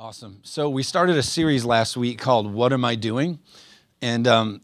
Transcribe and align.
Awesome. 0.00 0.38
So 0.44 0.70
we 0.70 0.84
started 0.84 1.16
a 1.16 1.24
series 1.24 1.64
last 1.64 1.96
week 1.96 2.20
called 2.20 2.54
"What 2.54 2.72
Am 2.72 2.84
I 2.84 2.94
Doing," 2.94 3.40
and 4.00 4.28
um, 4.28 4.60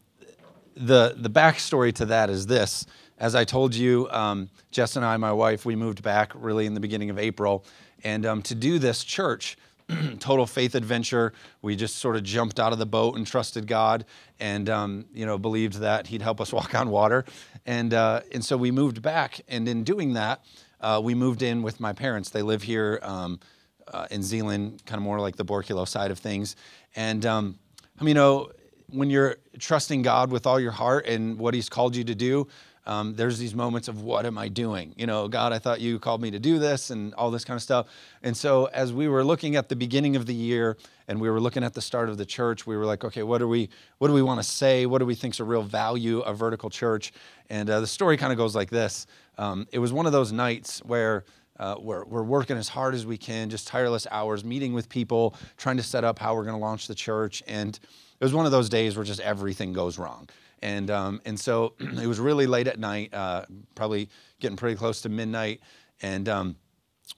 the 0.77 1.13
the 1.17 1.29
backstory 1.29 1.91
to 1.95 2.05
that 2.05 2.29
is 2.29 2.47
this. 2.47 2.85
As 3.17 3.35
I 3.35 3.43
told 3.43 3.75
you, 3.75 4.07
um, 4.11 4.49
Jess 4.71 4.95
and 4.95 5.03
I, 5.03 5.17
my 5.17 5.33
wife, 5.33 5.65
we 5.65 5.75
moved 5.75 6.01
back 6.01 6.31
really 6.35 6.65
in 6.65 6.73
the 6.73 6.79
beginning 6.79 7.09
of 7.09 7.19
April, 7.19 7.65
and 8.01 8.25
um, 8.25 8.41
to 8.43 8.55
do 8.55 8.79
this 8.79 9.03
church, 9.03 9.57
total 10.19 10.45
faith 10.47 10.73
adventure. 10.73 11.33
We 11.61 11.75
just 11.75 11.97
sort 11.97 12.15
of 12.15 12.23
jumped 12.23 12.57
out 12.57 12.71
of 12.71 12.79
the 12.79 12.85
boat 12.85 13.17
and 13.17 13.27
trusted 13.27 13.67
God, 13.67 14.05
and 14.39 14.69
um, 14.69 15.03
you 15.13 15.25
know 15.25 15.37
believed 15.37 15.79
that 15.79 16.07
He'd 16.07 16.21
help 16.21 16.39
us 16.39 16.53
walk 16.59 16.73
on 16.73 16.89
water, 16.89 17.25
and 17.65 17.93
uh, 17.93 18.21
and 18.31 18.45
so 18.45 18.55
we 18.55 18.71
moved 18.71 19.01
back. 19.01 19.41
And 19.49 19.67
in 19.67 19.83
doing 19.83 20.13
that, 20.13 20.45
uh, 20.79 21.01
we 21.03 21.13
moved 21.13 21.41
in 21.41 21.61
with 21.61 21.81
my 21.81 21.91
parents. 21.91 22.29
They 22.29 22.41
live 22.41 22.63
here 22.63 23.01
um, 23.03 23.41
uh, 23.93 24.07
in 24.11 24.23
Zeeland, 24.23 24.83
kind 24.85 24.97
of 24.97 25.03
more 25.03 25.19
like 25.19 25.35
the 25.35 25.45
Borculo 25.45 25.87
side 25.87 26.11
of 26.11 26.19
things. 26.19 26.55
And 26.95 27.25
um, 27.25 27.59
I 27.99 28.03
mean, 28.03 28.09
you 28.09 28.13
know, 28.15 28.51
when 28.89 29.09
you're 29.09 29.37
trusting 29.59 30.01
God 30.01 30.31
with 30.31 30.45
all 30.45 30.59
your 30.59 30.71
heart 30.71 31.07
and 31.07 31.37
what 31.37 31.53
He's 31.53 31.69
called 31.69 31.95
you 31.95 32.03
to 32.03 32.15
do, 32.15 32.47
um, 32.87 33.15
there's 33.15 33.39
these 33.39 33.55
moments 33.55 33.87
of 33.87 34.01
what 34.03 34.25
am 34.25 34.37
I 34.37 34.47
doing? 34.47 34.93
You 34.95 35.07
know, 35.07 35.27
God, 35.27 35.51
I 35.51 35.59
thought 35.59 35.81
you 35.81 35.97
called 35.97 36.21
me 36.21 36.29
to 36.31 36.39
do 36.39 36.59
this 36.59 36.91
and 36.91 37.13
all 37.15 37.31
this 37.31 37.43
kind 37.43 37.57
of 37.57 37.63
stuff. 37.63 37.87
And 38.21 38.37
so 38.37 38.65
as 38.65 38.93
we 38.93 39.07
were 39.07 39.23
looking 39.23 39.55
at 39.55 39.69
the 39.69 39.75
beginning 39.75 40.15
of 40.15 40.27
the 40.27 40.35
year 40.35 40.77
and 41.07 41.19
we 41.19 41.29
were 41.29 41.39
looking 41.39 41.63
at 41.63 41.73
the 41.73 41.81
start 41.81 42.09
of 42.09 42.17
the 42.17 42.25
church, 42.25 42.67
we 42.67 42.77
were 42.77 42.85
like, 42.85 43.03
okay, 43.03 43.23
what 43.23 43.39
do 43.39 43.47
we 43.47 43.69
what 43.97 44.09
do 44.09 44.13
we 44.13 44.21
want 44.21 44.39
to 44.39 44.47
say? 44.47 44.85
What 44.85 44.99
do 44.99 45.05
we 45.05 45.15
think 45.15 45.33
is 45.33 45.39
a 45.39 45.43
real 45.43 45.63
value 45.63 46.19
of 46.19 46.37
vertical 46.37 46.69
church? 46.69 47.11
And 47.49 47.69
uh, 47.69 47.79
the 47.79 47.87
story 47.87 48.17
kind 48.17 48.31
of 48.31 48.37
goes 48.37 48.55
like 48.55 48.69
this. 48.69 49.07
Um, 49.37 49.67
it 49.71 49.79
was 49.79 49.91
one 49.91 50.05
of 50.05 50.11
those 50.11 50.31
nights 50.31 50.79
where 50.85 51.25
uh, 51.59 51.75
we're, 51.79 52.03
we're 52.05 52.23
working 52.23 52.57
as 52.57 52.67
hard 52.67 52.93
as 52.93 53.05
we 53.05 53.17
can, 53.17 53.49
just 53.49 53.67
tireless 53.67 54.07
hours, 54.11 54.43
meeting 54.43 54.73
with 54.73 54.89
people, 54.89 55.35
trying 55.57 55.77
to 55.77 55.83
set 55.83 56.03
up 56.03 56.19
how 56.19 56.35
we're 56.35 56.43
going 56.43 56.55
to 56.55 56.61
launch 56.61 56.87
the 56.87 56.95
church. 56.95 57.41
And 57.47 57.77
it 58.19 58.23
was 58.23 58.33
one 58.33 58.45
of 58.45 58.51
those 58.51 58.69
days 58.69 58.95
where 58.95 59.05
just 59.05 59.21
everything 59.21 59.73
goes 59.73 59.97
wrong. 59.97 60.27
And, 60.61 60.89
um, 60.89 61.21
and 61.25 61.39
so 61.39 61.73
it 61.79 62.07
was 62.07 62.19
really 62.19 62.47
late 62.47 62.67
at 62.67 62.79
night, 62.79 63.13
uh, 63.13 63.45
probably 63.75 64.09
getting 64.39 64.57
pretty 64.57 64.75
close 64.75 65.01
to 65.01 65.09
midnight. 65.09 65.61
And 66.01 66.27
um, 66.27 66.55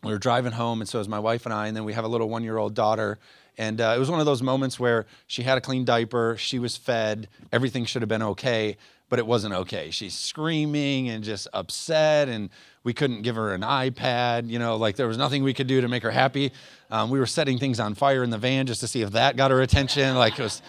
we 0.03 0.11
were 0.11 0.19
driving 0.19 0.51
home, 0.51 0.81
and 0.81 0.87
so 0.87 0.99
was 0.99 1.07
my 1.07 1.19
wife 1.19 1.45
and 1.45 1.53
I, 1.53 1.67
and 1.67 1.75
then 1.75 1.83
we 1.83 1.93
have 1.93 2.05
a 2.05 2.07
little 2.07 2.29
one 2.29 2.43
year 2.43 2.57
old 2.57 2.75
daughter. 2.75 3.19
And 3.57 3.81
uh, 3.81 3.93
it 3.95 3.99
was 3.99 4.11
one 4.11 4.19
of 4.19 4.27
those 4.27 4.43
moments 4.43 4.79
where 4.79 5.07
she 5.25 5.41
had 5.41 5.57
a 5.57 5.61
clean 5.61 5.83
diaper, 5.83 6.35
she 6.37 6.59
was 6.59 6.77
fed, 6.77 7.27
everything 7.51 7.85
should 7.85 8.03
have 8.03 8.09
been 8.09 8.21
okay 8.21 8.77
but 9.09 9.19
it 9.19 9.25
wasn't 9.25 9.53
okay. 9.53 9.89
She's 9.91 10.13
screaming 10.13 11.09
and 11.09 11.23
just 11.23 11.47
upset, 11.53 12.29
and 12.29 12.49
we 12.83 12.93
couldn't 12.93 13.21
give 13.21 13.35
her 13.35 13.53
an 13.53 13.61
iPad. 13.61 14.49
You 14.49 14.59
know, 14.59 14.75
like 14.77 14.95
there 14.95 15.07
was 15.07 15.17
nothing 15.17 15.43
we 15.43 15.53
could 15.53 15.67
do 15.67 15.81
to 15.81 15.87
make 15.87 16.03
her 16.03 16.11
happy. 16.11 16.51
Um, 16.91 17.09
we 17.09 17.19
were 17.19 17.25
setting 17.25 17.57
things 17.57 17.79
on 17.79 17.95
fire 17.95 18.23
in 18.23 18.29
the 18.29 18.37
van 18.37 18.65
just 18.67 18.81
to 18.81 18.87
see 18.87 19.01
if 19.01 19.11
that 19.11 19.37
got 19.37 19.51
her 19.51 19.61
attention. 19.61 20.15
Like 20.15 20.39
it 20.39 20.43
was. 20.43 20.61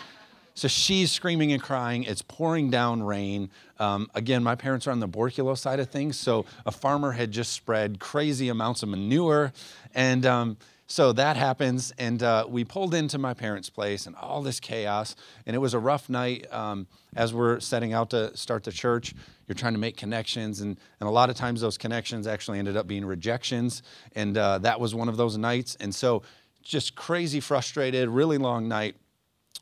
So 0.54 0.66
she's 0.66 1.12
screaming 1.12 1.52
and 1.52 1.62
crying. 1.62 2.02
It's 2.02 2.20
pouring 2.22 2.68
down 2.68 3.00
rain. 3.04 3.48
Um, 3.78 4.10
again, 4.16 4.42
my 4.42 4.56
parents 4.56 4.88
are 4.88 4.90
on 4.90 4.98
the 4.98 5.08
Borculo 5.08 5.56
side 5.56 5.78
of 5.78 5.88
things. 5.88 6.18
So 6.18 6.46
a 6.66 6.72
farmer 6.72 7.12
had 7.12 7.30
just 7.30 7.52
spread 7.52 8.00
crazy 8.00 8.48
amounts 8.48 8.82
of 8.82 8.88
manure. 8.88 9.52
And 9.94 10.26
um, 10.26 10.56
so 10.90 11.12
that 11.12 11.36
happens, 11.36 11.92
and 11.98 12.22
uh, 12.22 12.46
we 12.48 12.64
pulled 12.64 12.94
into 12.94 13.18
my 13.18 13.34
parents' 13.34 13.68
place, 13.68 14.06
and 14.06 14.16
all 14.16 14.42
this 14.42 14.58
chaos. 14.58 15.14
And 15.44 15.54
it 15.54 15.58
was 15.58 15.74
a 15.74 15.78
rough 15.78 16.08
night. 16.08 16.50
Um, 16.50 16.86
as 17.14 17.34
we're 17.34 17.60
setting 17.60 17.92
out 17.92 18.08
to 18.10 18.34
start 18.34 18.64
the 18.64 18.72
church, 18.72 19.14
you're 19.46 19.54
trying 19.54 19.74
to 19.74 19.78
make 19.78 19.98
connections, 19.98 20.62
and, 20.62 20.80
and 20.98 21.06
a 21.06 21.10
lot 21.10 21.28
of 21.28 21.36
times 21.36 21.60
those 21.60 21.76
connections 21.76 22.26
actually 22.26 22.58
ended 22.58 22.74
up 22.74 22.86
being 22.86 23.04
rejections. 23.04 23.82
And 24.14 24.38
uh, 24.38 24.58
that 24.60 24.80
was 24.80 24.94
one 24.94 25.10
of 25.10 25.18
those 25.18 25.36
nights. 25.36 25.76
And 25.78 25.94
so, 25.94 26.22
just 26.62 26.94
crazy 26.94 27.40
frustrated, 27.40 28.08
really 28.08 28.38
long 28.38 28.66
night. 28.66 28.96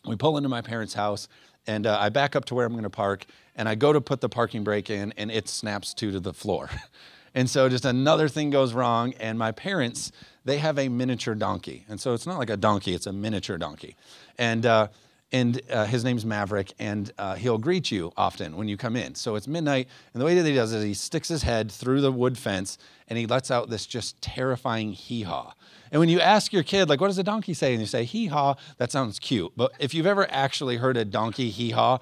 We 0.07 0.15
pull 0.15 0.37
into 0.37 0.49
my 0.49 0.61
parents' 0.61 0.95
house, 0.95 1.27
and 1.67 1.89
uh, 1.89 1.99
I 2.01 2.09
back 2.09 2.37
up 2.37 2.45
to 2.47 2.55
where 2.55 2.65
I'm 2.65 2.73
going 2.73 2.85
to 2.85 2.91
park, 2.91 3.27
and 3.57 3.69
I 3.69 3.75
go 3.75 3.93
to 3.93 4.01
put 4.01 4.21
the 4.21 4.29
parking 4.29 4.63
brake 4.63 4.91
in, 4.91 5.13
and 5.17 5.33
it 5.33 5.49
snaps 5.49 5.93
to 5.95 6.13
to 6.13 6.21
the 6.21 6.33
floor. 6.33 6.71
and 7.35 7.51
so, 7.51 7.69
just 7.69 7.85
another 7.85 8.29
thing 8.29 8.51
goes 8.51 8.75
wrong, 8.75 9.13
and 9.15 9.37
my 9.37 9.51
parents 9.51 10.13
they 10.47 10.59
have 10.59 10.79
a 10.79 10.89
miniature 10.89 11.35
donkey. 11.35 11.85
And 11.89 12.01
so 12.01 12.15
it's 12.15 12.27
not 12.27 12.39
like 12.39 12.51
a 12.51 12.57
donkey, 12.57 12.95
it's 12.95 13.07
a 13.07 13.13
miniature 13.13 13.59
donkey. 13.59 13.97
And, 14.39 14.65
uh, 14.65 14.89
and 15.33 15.61
uh, 15.71 15.87
his 15.87 16.05
name's 16.05 16.25
Maverick, 16.25 16.73
and 16.79 17.13
uh, 17.19 17.35
he'll 17.35 17.59
greet 17.59 17.91
you 17.91 18.13
often 18.17 18.57
when 18.57 18.69
you 18.69 18.77
come 18.77 18.95
in. 18.95 19.17
So 19.17 19.35
it's 19.35 19.49
midnight, 19.49 19.89
and 20.15 20.21
the 20.21 20.25
way 20.25 20.37
that 20.37 20.47
he 20.47 20.55
does 20.55 20.73
is 20.73 20.85
he 20.85 20.95
sticks 20.95 21.29
his 21.29 21.43
head 21.43 21.71
through 21.71 22.01
the 22.01 22.13
wood 22.13 22.39
fence 22.39 22.79
and 23.09 23.19
he 23.19 23.27
lets 23.27 23.51
out 23.51 23.69
this 23.69 23.87
just 23.87 24.21
terrifying 24.23 24.93
hee 24.93 25.23
haw. 25.23 25.53
And 25.91 26.01
when 26.01 26.09
you 26.09 26.21
ask 26.21 26.53
your 26.53 26.63
kid, 26.63 26.89
like, 26.89 27.01
what 27.01 27.09
does 27.09 27.19
a 27.19 27.25
donkey 27.25 27.55
say? 27.55 27.73
And 27.73 27.81
you 27.81 27.87
say, 27.87 28.05
hee 28.05 28.27
haw, 28.27 28.55
that 28.79 28.91
sounds 28.93 29.19
cute. 29.19 29.53
But 29.57 29.73
if 29.79 29.95
you've 29.95 30.07
ever 30.07 30.31
actually 30.31 30.77
heard 30.77 30.97
a 30.97 31.05
donkey 31.05 31.51
hee 31.51 31.71
haw, 31.71 31.99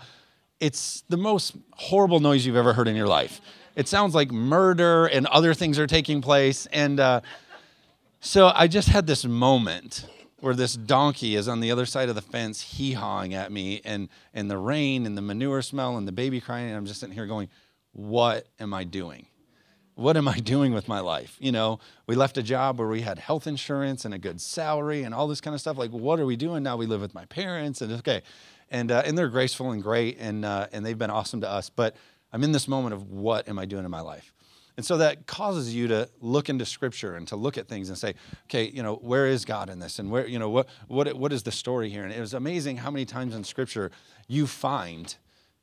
it's 0.61 1.03
the 1.09 1.17
most 1.17 1.57
horrible 1.73 2.21
noise 2.21 2.47
you've 2.47 2.57
ever 2.57 2.73
heard 2.73 2.89
in 2.89 2.97
your 2.97 3.09
life. 3.09 3.41
It 3.77 3.89
sounds 3.89 4.15
like 4.15 4.31
murder 4.31 5.07
and 5.07 5.27
other 5.27 5.53
things 5.53 5.79
are 5.79 5.87
taking 5.87 6.23
place. 6.23 6.67
And, 6.67 7.01
uh, 7.01 7.21
so 8.25 8.51
I 8.55 8.69
just 8.69 8.89
had 8.89 9.07
this 9.07 9.27
moment 9.27 10.07
where 10.41 10.55
this 10.55 10.75
donkey 10.75 11.37
is 11.37 11.47
on 11.47 11.61
the 11.61 11.71
other 11.71 11.85
side 11.85 12.09
of 12.09 12.15
the 12.15 12.23
fence 12.23 12.61
hee 12.63 12.95
hawing 12.95 13.35
at 13.35 13.53
me, 13.53 13.83
and, 13.85 14.09
and 14.33 14.51
the 14.51 14.57
rain 14.57 15.05
and 15.05 15.17
the 15.17 15.23
manure 15.23 15.61
smell 15.61 15.99
and 15.99 16.09
the 16.09 16.13
baby 16.13 16.41
crying. 16.41 16.69
And 16.69 16.77
I'm 16.77 16.87
just 16.87 17.01
sitting 17.01 17.15
here 17.15 17.27
going, 17.27 17.49
What 17.93 18.47
am 18.59 18.73
I 18.73 18.85
doing? 18.85 19.27
What 19.95 20.17
am 20.17 20.27
I 20.27 20.39
doing 20.41 20.73
with 20.73 20.89
my 20.89 21.01
life? 21.01 21.37
You 21.39 21.53
know, 21.53 21.81
we 22.07 22.15
left 22.15 22.39
a 22.39 22.43
job 22.43 22.79
where 22.79 22.89
we 22.89 23.03
had 23.03 23.19
health 23.19 23.47
insurance 23.47 24.07
and 24.07 24.15
a 24.15 24.19
good 24.19 24.41
salary 24.41 25.03
and 25.03 25.15
all 25.15 25.29
this 25.29 25.43
kind 25.43 25.55
of 25.55 25.61
stuff. 25.61 25.77
Like, 25.77 25.91
what 25.91 26.19
are 26.19 26.27
we 26.27 26.37
doing 26.37 26.63
now? 26.63 26.79
We 26.79 26.87
live 26.87 27.03
with 27.03 27.15
my 27.15 27.27
parents, 27.27 27.83
and 27.83 27.93
okay, 27.93 28.23
and 28.71 28.91
uh, 28.91 29.03
and 29.05 29.19
they're 29.19 29.29
graceful 29.29 29.71
and 29.71 29.83
great, 29.83 30.17
and 30.19 30.47
uh, 30.47 30.69
and 30.73 30.85
they've 30.85 30.99
been 30.99 31.11
awesome 31.11 31.43
to 31.43 31.51
us. 31.51 31.69
But 31.69 31.95
I'm 32.33 32.43
in 32.43 32.53
this 32.53 32.69
moment 32.69 32.95
of 32.95 33.11
what 33.11 33.49
am 33.51 33.59
I 33.59 33.67
doing 33.67 33.85
in 33.85 33.91
my 33.91 34.01
life? 34.01 34.33
And 34.77 34.85
so 34.85 34.97
that 34.99 35.27
causes 35.27 35.75
you 35.75 35.87
to 35.89 36.09
look 36.21 36.49
into 36.49 36.67
scripture 36.67 37.15
and 37.15 37.29
to 37.29 37.37
look 37.37 37.57
at 37.57 37.69
things 37.69 37.89
and 37.89 37.97
say, 37.97 38.15
okay, 38.47 38.69
you 38.69 38.83
know, 38.83 38.97
where 38.97 39.27
is 39.27 39.45
God 39.45 39.71
in 39.71 39.79
this? 39.79 39.99
And 39.99 40.11
where, 40.11 40.27
you 40.27 40.39
know, 40.39 40.51
what, 40.51 40.69
what, 40.89 41.13
what 41.15 41.33
is 41.33 41.45
the 41.45 41.53
story 41.53 41.91
here? 41.91 42.03
And 42.03 42.13
it 42.13 42.21
was 42.21 42.35
amazing 42.35 42.79
how 42.79 42.91
many 42.91 43.05
times 43.05 43.35
in 43.35 43.45
scripture 43.45 43.93
you 44.27 44.47
find 44.47 45.15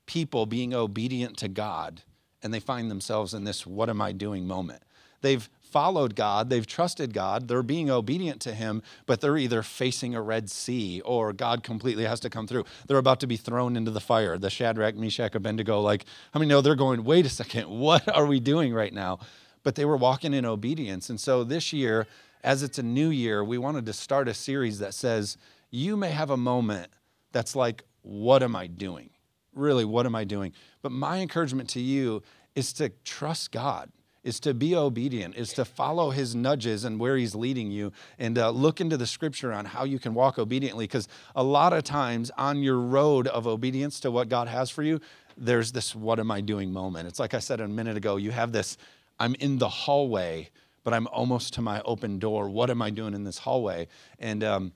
people 0.06 0.46
being 0.46 0.74
obedient 0.74 1.38
to 1.38 1.50
God 1.50 2.04
and 2.42 2.54
they 2.54 2.60
find 2.60 2.90
themselves 2.90 3.34
in 3.34 3.44
this 3.44 3.66
what 3.66 3.90
am 3.90 4.02
I 4.02 4.14
doing 4.14 4.48
moment. 4.48 4.82
They've 5.22 5.48
followed 5.72 6.16
God, 6.16 6.50
they've 6.50 6.68
trusted 6.68 7.14
God, 7.14 7.48
they're 7.48 7.64
being 7.64 7.90
obedient 7.90 8.42
to 8.42 8.54
Him, 8.54 8.84
but 9.06 9.22
they're 9.22 9.38
either 9.38 9.64
facing 9.64 10.14
a 10.14 10.22
Red 10.22 10.50
Sea 10.50 11.02
or 11.02 11.32
God 11.34 11.64
completely 11.64 12.04
has 12.04 12.20
to 12.22 12.30
come 12.30 12.46
through. 12.46 12.66
They're 12.88 12.98
about 12.98 13.22
to 13.22 13.28
be 13.28 13.38
thrown 13.38 13.78
into 13.78 13.92
the 13.92 14.02
fire. 14.02 14.38
The 14.38 14.50
Shadrach, 14.50 14.96
Meshach, 14.96 15.34
Abednego, 15.34 15.80
like, 15.80 16.06
I 16.34 16.40
mean, 16.40 16.50
no, 16.50 16.62
they're 16.62 16.76
going, 16.76 17.04
wait 17.04 17.26
a 17.26 17.30
second, 17.30 17.70
what 17.80 18.08
are 18.16 18.26
we 18.26 18.40
doing 18.40 18.74
right 18.74 18.94
now? 18.94 19.20
But 19.64 19.76
they 19.76 19.86
were 19.86 19.98
walking 19.98 20.34
in 20.34 20.46
obedience. 20.46 21.10
And 21.10 21.20
so 21.20 21.44
this 21.44 21.72
year, 21.72 22.08
as 22.44 22.64
it's 22.64 22.80
a 22.80 22.84
new 22.84 23.10
year, 23.10 23.44
we 23.44 23.58
wanted 23.58 23.86
to 23.86 23.94
start 23.94 24.28
a 24.28 24.34
series 24.34 24.80
that 24.80 24.94
says, 24.94 25.38
you 25.70 25.96
may 25.96 26.10
have 26.10 26.30
a 26.30 26.38
moment 26.38 26.92
that's 27.32 27.56
like, 27.56 27.84
what 28.02 28.44
am 28.44 28.56
I 28.56 28.68
doing? 28.68 29.12
Really, 29.54 29.86
what 29.86 30.06
am 30.06 30.16
I 30.16 30.24
doing? 30.24 30.54
But 30.82 30.92
my 30.92 31.20
encouragement 31.20 31.70
to 31.70 31.80
you 31.80 32.24
is 32.56 32.74
to 32.74 32.90
trust 33.04 33.52
God 33.52 33.92
is 34.24 34.40
to 34.40 34.54
be 34.54 34.76
obedient, 34.76 35.36
is 35.36 35.54
to 35.54 35.66
follow 35.66 36.12
his 36.12 36.36
nudges 36.36 36.84
and 36.84 37.00
where 37.00 37.18
he's 37.18 37.34
leading 37.34 37.72
you, 37.72 37.92
and 38.20 38.38
uh, 38.38 38.50
look 38.50 38.80
into 38.80 38.98
the 38.98 39.08
scripture 39.08 39.52
on 39.52 39.66
how 39.66 39.84
you 39.84 40.00
can 40.00 40.14
walk 40.14 40.38
obediently. 40.38 40.86
Because 40.86 41.08
a 41.36 41.44
lot 41.44 41.74
of 41.74 41.84
times 41.84 42.32
on 42.38 42.62
your 42.62 42.80
road 42.80 43.28
of 43.28 43.48
obedience 43.48 44.00
to 44.02 44.12
what 44.12 44.30
God 44.30 44.48
has 44.48 44.70
for 44.70 44.84
you, 44.84 45.00
there's 45.38 45.72
this 45.72 45.96
what 45.96 46.20
am 46.20 46.30
I 46.30 46.42
doing 46.42 46.72
moment. 46.72 47.08
It's 47.08 47.20
like 47.20 47.34
I 47.34 47.40
said 47.40 47.60
a 47.60 47.68
minute 47.68 47.98
ago, 47.98 48.18
you 48.18 48.32
have 48.32 48.52
this 48.52 48.78
I'm 49.22 49.36
in 49.36 49.60
the 49.60 49.70
hallway, 49.70 50.50
but 50.84 50.96
I'm 50.96 51.06
almost 51.08 51.54
to 51.54 51.62
my 51.62 51.82
open 51.82 52.18
door. 52.18 52.50
What 52.50 52.72
am 52.72 52.82
I 52.82 52.90
doing 52.90 53.14
in 53.14 53.24
this 53.24 53.38
hallway? 53.38 53.88
And, 54.18 54.44
um, 54.44 54.74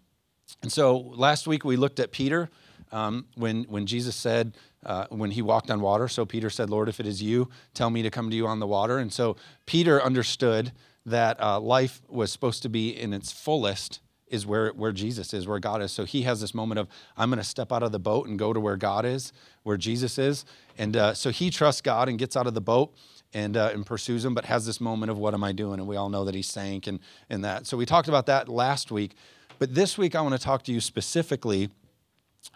and 0.61 0.72
so 0.72 0.97
last 0.97 1.47
week 1.47 1.66
we 1.66 1.78
looked 1.78 1.99
at 1.99 2.11
Peter 2.11 2.52
um, 2.91 3.25
when, 3.35 3.64
when 3.64 3.87
Jesus 3.87 4.16
said, 4.16 4.55
uh, 4.85 5.08
when 5.09 5.32
he 5.32 5.41
walked 5.41 5.72
on 5.72 5.82
water. 5.82 6.08
So 6.08 6.26
Peter 6.26 6.49
said, 6.49 6.70
Lord, 6.70 6.87
if 6.87 6.99
it 6.99 7.08
is 7.08 7.22
you, 7.22 7.49
tell 7.73 7.90
me 7.90 8.03
to 8.03 8.09
come 8.09 8.29
to 8.29 8.35
you 8.35 8.47
on 8.47 8.59
the 8.59 8.67
water. 8.67 8.97
And 8.97 9.11
so 9.11 9.35
Peter 9.66 10.02
understood 10.02 10.72
that 11.05 11.41
uh, 11.41 11.59
life 11.59 12.02
was 12.08 12.32
supposed 12.32 12.61
to 12.64 12.70
be 12.70 12.90
in 12.90 13.14
its 13.14 13.32
fullest 13.32 13.99
is 14.28 14.46
where, 14.46 14.72
where 14.72 14.91
Jesus 14.91 15.34
is, 15.34 15.47
where 15.47 15.59
God 15.59 15.82
is. 15.82 15.91
So 15.91 16.03
he 16.03 16.23
has 16.23 16.41
this 16.41 16.55
moment 16.55 16.79
of, 16.79 16.87
I'm 17.16 17.29
going 17.29 17.37
to 17.37 17.43
step 17.43 17.72
out 17.72 17.84
of 17.84 17.91
the 17.91 17.99
boat 17.99 18.28
and 18.28 18.40
go 18.40 18.53
to 18.53 18.59
where 18.59 18.76
God 18.76 19.05
is, 19.05 19.32
where 19.64 19.78
Jesus 19.78 20.17
is. 20.17 20.46
And 20.78 20.97
uh, 20.97 21.14
so 21.14 21.29
he 21.29 21.52
trusts 21.52 21.82
God 21.82 22.09
and 22.09 22.17
gets 22.17 22.35
out 22.35 22.47
of 22.47 22.55
the 22.55 22.61
boat 22.61 22.96
and, 23.34 23.55
uh, 23.55 23.70
and 23.72 23.85
pursues 23.85 24.26
him, 24.26 24.34
but 24.34 24.46
has 24.46 24.66
this 24.66 24.82
moment 24.82 25.11
of, 25.11 25.20
what 25.20 25.35
am 25.35 25.43
I 25.43 25.52
doing? 25.52 25.79
And 25.79 25.87
we 25.87 25.96
all 25.96 26.09
know 26.09 26.26
that 26.26 26.34
he 26.34 26.41
sank 26.41 26.87
and, 26.87 26.99
and 27.29 27.43
that. 27.46 27.67
So 27.67 27.78
we 27.78 27.85
talked 27.85 28.08
about 28.08 28.26
that 28.26 28.49
last 28.49 28.91
week. 28.91 29.16
But 29.59 29.76
this 29.76 29.97
week, 29.97 30.16
I 30.16 30.22
want 30.22 30.34
to 30.34 30.41
talk 30.41 30.64
to 30.64 30.72
you 30.73 30.82
specifically 30.82 31.70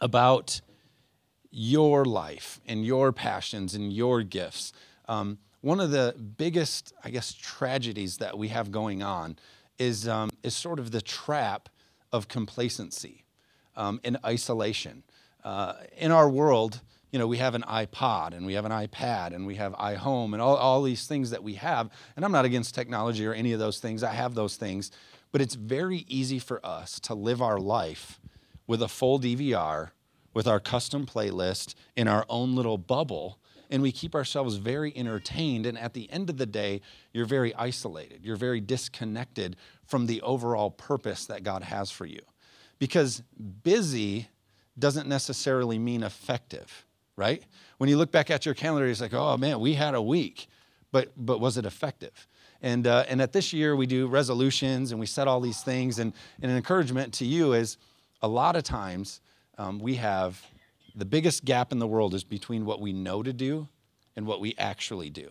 about 0.02 0.62
your 1.52 2.06
life 2.06 2.60
and 2.68 2.86
your 2.86 3.12
passions 3.12 3.74
and 3.74 3.92
your 3.92 4.24
gifts. 4.24 4.74
Um, 5.08 5.40
one 5.62 5.80
of 5.80 5.92
the 5.92 6.16
biggest, 6.38 6.94
I 7.04 7.10
guess, 7.10 7.34
tragedies 7.34 8.18
that 8.18 8.38
we 8.38 8.50
have 8.50 8.72
going 8.72 9.04
on 9.04 9.38
is, 9.78 10.08
um, 10.08 10.30
is 10.44 10.56
sort 10.56 10.80
of 10.80 10.92
the 10.92 11.02
trap 11.02 11.70
of 12.12 12.28
complacency 12.28 13.26
um, 13.76 14.00
and 14.04 14.18
isolation. 14.26 15.04
Uh, 15.44 15.74
in 15.98 16.12
our 16.12 16.30
world, 16.30 16.82
you 17.12 17.18
know, 17.18 17.28
we 17.28 17.38
have 17.38 17.56
an 17.56 17.64
iPod 17.64 18.34
and 18.34 18.46
we 18.46 18.54
have 18.54 18.66
an 18.66 18.72
iPad 18.72 19.34
and 19.34 19.48
we 19.48 19.56
have 19.56 19.74
iHome 19.74 20.34
and 20.34 20.42
all, 20.42 20.56
all 20.56 20.84
these 20.84 21.08
things 21.08 21.32
that 21.32 21.44
we 21.44 21.56
have. 21.56 21.90
And 22.16 22.24
I'm 22.24 22.32
not 22.32 22.46
against 22.46 22.76
technology 22.76 23.26
or 23.26 23.34
any 23.34 23.52
of 23.54 23.60
those 23.60 23.80
things. 23.80 24.04
I 24.04 24.14
have 24.14 24.36
those 24.36 24.56
things. 24.58 24.92
But 25.32 25.42
it's 25.42 25.56
very 25.56 26.06
easy 26.08 26.40
for 26.40 26.64
us 26.66 27.00
to 27.02 27.14
live 27.14 27.42
our 27.42 27.60
life 27.60 28.20
with 28.68 28.82
a 28.82 28.88
full 28.88 29.20
DVR, 29.20 29.90
with 30.40 30.48
our 30.48 30.62
custom 30.62 31.06
playlist 31.06 31.76
in 31.98 32.08
our 32.08 32.26
own 32.30 32.56
little 32.56 32.78
bubble. 32.78 33.38
And 33.70 33.82
we 33.82 33.92
keep 33.92 34.16
ourselves 34.16 34.56
very 34.56 34.96
entertained. 34.96 35.66
And 35.66 35.78
at 35.78 35.94
the 35.94 36.10
end 36.10 36.30
of 36.30 36.38
the 36.38 36.46
day, 36.46 36.80
you're 37.12 37.26
very 37.26 37.54
isolated. 37.56 38.22
You're 38.24 38.38
very 38.38 38.62
disconnected 38.62 39.58
from 39.86 40.06
the 40.06 40.22
overall 40.22 40.72
purpose 40.72 41.26
that 41.26 41.44
God 41.44 41.64
has 41.64 41.92
for 41.92 42.06
you. 42.06 42.22
Because 42.78 43.22
busy 43.64 44.30
doesn't 44.78 45.10
necessarily 45.10 45.78
mean 45.78 46.04
effective 46.04 46.86
right? 47.18 47.44
When 47.80 47.90
you 47.90 47.98
look 47.98 48.14
back 48.14 48.32
at 48.32 48.46
your 48.46 48.56
calendar, 48.56 48.88
it's 48.88 49.02
like, 49.02 49.14
oh 49.14 49.36
man, 49.36 49.60
we 49.60 49.74
had 49.74 49.94
a 49.94 50.02
week, 50.02 50.48
but 50.90 51.12
but 51.18 51.42
was 51.42 51.58
it 51.58 51.66
effective? 51.66 52.30
And 52.62 52.88
uh, 52.88 53.04
and 53.10 53.22
at 53.22 53.34
this 53.34 53.52
year 53.52 53.76
we 53.76 53.88
do 53.88 54.08
resolutions 54.08 54.92
and 54.92 55.02
we 55.02 55.06
set 55.06 55.28
all 55.28 55.42
these 55.42 55.62
things. 55.62 56.00
And, 56.00 56.14
and 56.42 56.50
an 56.50 56.56
encouragement 56.56 57.14
to 57.16 57.26
you 57.26 57.52
is, 57.52 57.78
a 58.22 58.28
lot 58.28 58.56
of 58.56 58.64
times 58.64 59.22
um, 59.60 59.78
we 59.78 59.96
have 59.96 60.42
the 60.96 61.06
biggest 61.06 61.46
gap 61.46 61.72
in 61.72 61.80
the 61.80 61.88
world 61.88 62.16
is 62.16 62.24
between 62.24 62.66
what 62.66 62.82
we 62.82 62.94
know 62.94 63.22
to 63.22 63.34
do 63.34 63.68
and 64.16 64.26
what 64.26 64.40
we 64.40 64.56
actually 64.58 65.10
do. 65.10 65.30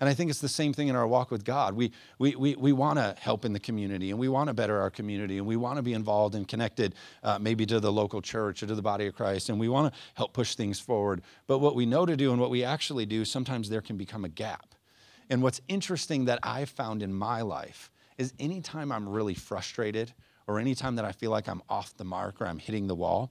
And 0.00 0.08
I 0.08 0.14
think 0.14 0.30
it's 0.30 0.40
the 0.40 0.48
same 0.48 0.72
thing 0.72 0.88
in 0.88 0.96
our 0.96 1.06
walk 1.06 1.30
with 1.30 1.44
God. 1.44 1.74
We, 1.74 1.92
we, 2.18 2.34
we, 2.34 2.56
we 2.56 2.72
want 2.72 2.98
to 2.98 3.14
help 3.20 3.44
in 3.44 3.52
the 3.52 3.60
community 3.60 4.10
and 4.10 4.18
we 4.18 4.28
want 4.28 4.48
to 4.48 4.54
better 4.54 4.80
our 4.80 4.90
community 4.90 5.38
and 5.38 5.46
we 5.46 5.56
want 5.56 5.76
to 5.76 5.82
be 5.82 5.92
involved 5.92 6.34
and 6.34 6.48
connected 6.48 6.94
uh, 7.22 7.38
maybe 7.38 7.66
to 7.66 7.78
the 7.78 7.92
local 7.92 8.20
church 8.20 8.62
or 8.62 8.66
to 8.66 8.74
the 8.74 8.82
body 8.82 9.06
of 9.06 9.14
Christ 9.14 9.48
and 9.48 9.60
we 9.60 9.68
want 9.68 9.92
to 9.92 10.00
help 10.14 10.32
push 10.32 10.54
things 10.54 10.80
forward. 10.80 11.22
But 11.46 11.58
what 11.58 11.76
we 11.76 11.86
know 11.86 12.06
to 12.06 12.16
do 12.16 12.32
and 12.32 12.40
what 12.40 12.50
we 12.50 12.64
actually 12.64 13.06
do, 13.06 13.24
sometimes 13.24 13.68
there 13.68 13.82
can 13.82 13.96
become 13.96 14.24
a 14.24 14.28
gap. 14.28 14.74
And 15.30 15.42
what's 15.42 15.60
interesting 15.68 16.24
that 16.24 16.40
I've 16.42 16.70
found 16.70 17.02
in 17.02 17.12
my 17.12 17.42
life 17.42 17.90
is 18.18 18.32
anytime 18.40 18.90
I'm 18.90 19.08
really 19.08 19.34
frustrated 19.34 20.12
or 20.46 20.58
anytime 20.58 20.96
that 20.96 21.04
I 21.04 21.12
feel 21.12 21.30
like 21.30 21.48
I'm 21.48 21.62
off 21.68 21.96
the 21.96 22.04
mark 22.04 22.40
or 22.40 22.46
I'm 22.46 22.58
hitting 22.58 22.88
the 22.88 22.94
wall, 22.94 23.30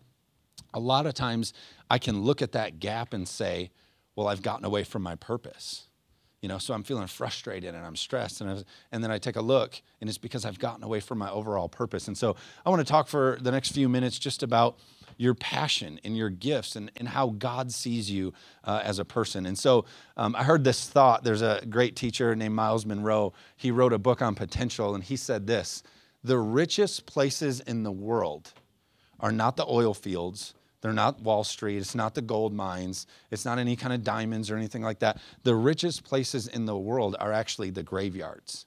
a 0.73 0.79
lot 0.79 1.05
of 1.05 1.13
times 1.13 1.53
I 1.89 1.97
can 1.97 2.21
look 2.21 2.41
at 2.41 2.51
that 2.53 2.79
gap 2.79 3.13
and 3.13 3.27
say, 3.27 3.71
well, 4.15 4.27
I've 4.27 4.41
gotten 4.41 4.65
away 4.65 4.83
from 4.83 5.01
my 5.01 5.15
purpose 5.15 5.87
you 6.41 6.49
know 6.49 6.57
so 6.57 6.73
i'm 6.73 6.83
feeling 6.83 7.07
frustrated 7.07 7.73
and 7.73 7.85
i'm 7.85 7.95
stressed 7.95 8.41
and, 8.41 8.49
I 8.49 8.53
was, 8.53 8.65
and 8.91 9.03
then 9.03 9.11
i 9.11 9.17
take 9.17 9.35
a 9.35 9.41
look 9.41 9.81
and 9.99 10.09
it's 10.09 10.17
because 10.17 10.43
i've 10.43 10.59
gotten 10.59 10.83
away 10.83 10.99
from 10.99 11.19
my 11.19 11.29
overall 11.29 11.69
purpose. 11.69 12.07
And 12.07 12.17
so 12.17 12.35
i 12.65 12.69
want 12.69 12.85
to 12.85 12.91
talk 12.91 13.07
for 13.07 13.37
the 13.41 13.51
next 13.51 13.71
few 13.71 13.87
minutes 13.87 14.19
just 14.19 14.43
about 14.43 14.77
your 15.17 15.35
passion 15.35 15.99
and 16.03 16.17
your 16.17 16.29
gifts 16.29 16.75
and, 16.75 16.91
and 16.97 17.07
how 17.07 17.29
god 17.29 17.71
sees 17.71 18.09
you 18.09 18.33
uh, 18.63 18.81
as 18.83 18.97
a 18.97 19.05
person. 19.05 19.45
And 19.45 19.57
so 19.57 19.85
um, 20.17 20.35
i 20.35 20.43
heard 20.43 20.63
this 20.63 20.89
thought. 20.89 21.23
There's 21.23 21.43
a 21.43 21.63
great 21.69 21.95
teacher 21.95 22.35
named 22.35 22.55
Myles 22.55 22.85
Munroe. 22.85 23.33
he 23.55 23.71
wrote 23.71 23.93
a 23.93 23.99
book 23.99 24.21
on 24.21 24.35
potential 24.35 24.95
and 24.95 25.03
he 25.03 25.15
said 25.15 25.47
this 25.47 25.83
the 26.23 26.37
richest 26.37 27.05
places 27.07 27.61
in 27.61 27.83
the 27.83 27.91
world 27.91 28.53
are 29.21 29.31
not 29.31 29.55
the 29.55 29.65
oil 29.65 29.93
fields 29.93 30.53
they're 30.81 30.93
not 30.93 31.21
Wall 31.21 31.43
Street. 31.43 31.77
It's 31.77 31.95
not 31.95 32.15
the 32.15 32.21
gold 32.21 32.53
mines. 32.53 33.05
It's 33.29 33.45
not 33.45 33.59
any 33.59 33.75
kind 33.75 33.93
of 33.93 34.03
diamonds 34.03 34.49
or 34.49 34.57
anything 34.57 34.81
like 34.81 34.99
that. 34.99 35.19
The 35.43 35.55
richest 35.55 36.03
places 36.03 36.47
in 36.47 36.65
the 36.65 36.77
world 36.77 37.15
are 37.19 37.31
actually 37.31 37.69
the 37.69 37.83
graveyards 37.83 38.65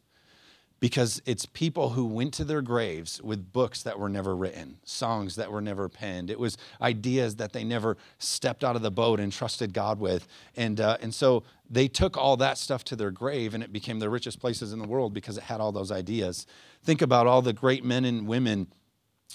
because 0.80 1.22
it's 1.24 1.46
people 1.46 1.90
who 1.90 2.04
went 2.04 2.34
to 2.34 2.44
their 2.44 2.60
graves 2.60 3.20
with 3.22 3.52
books 3.52 3.82
that 3.82 3.98
were 3.98 4.08
never 4.08 4.36
written, 4.36 4.76
songs 4.84 5.34
that 5.36 5.50
were 5.50 5.62
never 5.62 5.88
penned. 5.88 6.30
It 6.30 6.38
was 6.38 6.58
ideas 6.80 7.36
that 7.36 7.52
they 7.52 7.64
never 7.64 7.96
stepped 8.18 8.62
out 8.62 8.76
of 8.76 8.82
the 8.82 8.90
boat 8.90 9.18
and 9.18 9.32
trusted 9.32 9.72
God 9.72 9.98
with. 9.98 10.28
And, 10.56 10.80
uh, 10.80 10.98
and 11.00 11.14
so 11.14 11.42
they 11.70 11.88
took 11.88 12.16
all 12.18 12.36
that 12.36 12.58
stuff 12.58 12.84
to 12.84 12.96
their 12.96 13.10
grave 13.10 13.54
and 13.54 13.64
it 13.64 13.72
became 13.72 13.98
the 13.98 14.10
richest 14.10 14.40
places 14.40 14.72
in 14.72 14.78
the 14.78 14.86
world 14.86 15.14
because 15.14 15.38
it 15.38 15.44
had 15.44 15.60
all 15.60 15.72
those 15.72 15.90
ideas. 15.90 16.46
Think 16.82 17.00
about 17.00 17.26
all 17.26 17.40
the 17.40 17.54
great 17.54 17.84
men 17.84 18.04
and 18.04 18.26
women 18.26 18.66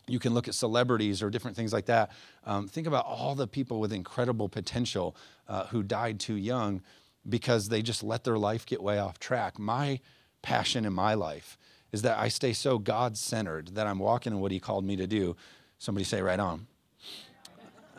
you 0.07 0.19
can 0.19 0.33
look 0.33 0.47
at 0.47 0.55
celebrities 0.55 1.21
or 1.21 1.29
different 1.29 1.55
things 1.55 1.73
like 1.73 1.85
that. 1.85 2.11
Um, 2.45 2.67
think 2.67 2.87
about 2.87 3.05
all 3.05 3.35
the 3.35 3.47
people 3.47 3.79
with 3.79 3.93
incredible 3.93 4.49
potential 4.49 5.15
uh, 5.47 5.65
who 5.67 5.83
died 5.83 6.19
too 6.19 6.35
young 6.35 6.81
because 7.27 7.69
they 7.69 7.81
just 7.81 8.03
let 8.03 8.23
their 8.23 8.37
life 8.37 8.65
get 8.65 8.81
way 8.81 8.97
off 8.97 9.19
track. 9.19 9.59
My 9.59 9.99
passion 10.41 10.85
in 10.85 10.93
my 10.93 11.13
life 11.13 11.57
is 11.91 12.01
that 12.03 12.17
I 12.17 12.27
stay 12.27 12.53
so 12.53 12.77
God 12.77 13.17
centered 13.17 13.75
that 13.75 13.87
I'm 13.87 13.99
walking 13.99 14.33
in 14.33 14.39
what 14.39 14.51
He 14.51 14.59
called 14.59 14.85
me 14.85 14.95
to 14.95 15.07
do. 15.07 15.35
Somebody 15.77 16.05
say, 16.05 16.21
right 16.21 16.39
on. 16.39 16.67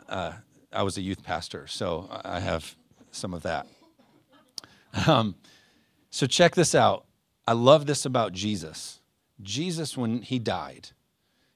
Uh, 0.07 0.33
I 0.73 0.83
was 0.83 0.97
a 0.97 1.01
youth 1.01 1.23
pastor, 1.23 1.67
so 1.67 2.07
I 2.23 2.39
have 2.39 2.75
some 3.11 3.33
of 3.33 3.43
that. 3.43 3.67
Um, 5.07 5.35
so 6.09 6.27
check 6.27 6.55
this 6.55 6.75
out. 6.75 7.05
I 7.47 7.53
love 7.53 7.85
this 7.85 8.05
about 8.05 8.33
Jesus. 8.33 8.99
Jesus, 9.41 9.97
when 9.97 10.21
He 10.21 10.39
died, 10.39 10.89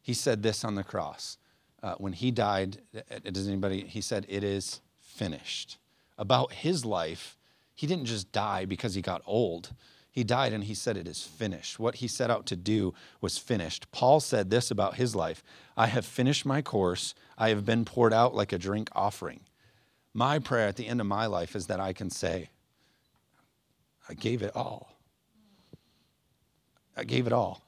he 0.05 0.13
said 0.13 0.43
this 0.43 0.63
on 0.63 0.75
the 0.75 0.83
cross. 0.83 1.39
Uh, 1.81 1.95
when 1.97 2.13
he 2.13 2.29
died, 2.29 2.77
uh, 2.95 2.99
uh, 3.11 3.31
does 3.31 3.47
anybody, 3.47 3.81
he 3.81 4.01
said, 4.01 4.23
it 4.29 4.43
is 4.43 4.79
finished. 4.99 5.79
About 6.15 6.53
his 6.53 6.85
life, 6.85 7.39
he 7.73 7.87
didn't 7.87 8.05
just 8.05 8.31
die 8.31 8.65
because 8.65 8.93
he 8.93 9.01
got 9.01 9.23
old. 9.25 9.73
He 10.11 10.23
died 10.23 10.53
and 10.53 10.65
he 10.65 10.75
said, 10.75 10.95
It 10.95 11.07
is 11.07 11.23
finished. 11.23 11.79
What 11.79 11.95
he 11.95 12.07
set 12.07 12.29
out 12.29 12.45
to 12.45 12.55
do 12.55 12.93
was 13.19 13.39
finished. 13.39 13.91
Paul 13.91 14.19
said 14.19 14.51
this 14.51 14.69
about 14.69 14.93
his 14.95 15.15
life 15.15 15.43
I 15.75 15.87
have 15.87 16.05
finished 16.05 16.45
my 16.45 16.61
course. 16.61 17.15
I 17.35 17.49
have 17.49 17.65
been 17.65 17.83
poured 17.83 18.13
out 18.13 18.35
like 18.35 18.53
a 18.53 18.59
drink 18.59 18.89
offering. 18.93 19.39
My 20.13 20.37
prayer 20.37 20.67
at 20.67 20.75
the 20.75 20.85
end 20.85 21.01
of 21.01 21.07
my 21.07 21.25
life 21.25 21.55
is 21.55 21.65
that 21.65 21.79
I 21.79 21.93
can 21.93 22.11
say, 22.11 22.49
I 24.07 24.13
gave 24.13 24.43
it 24.43 24.55
all. 24.55 24.91
I 26.95 27.05
gave 27.05 27.25
it 27.25 27.33
all 27.33 27.64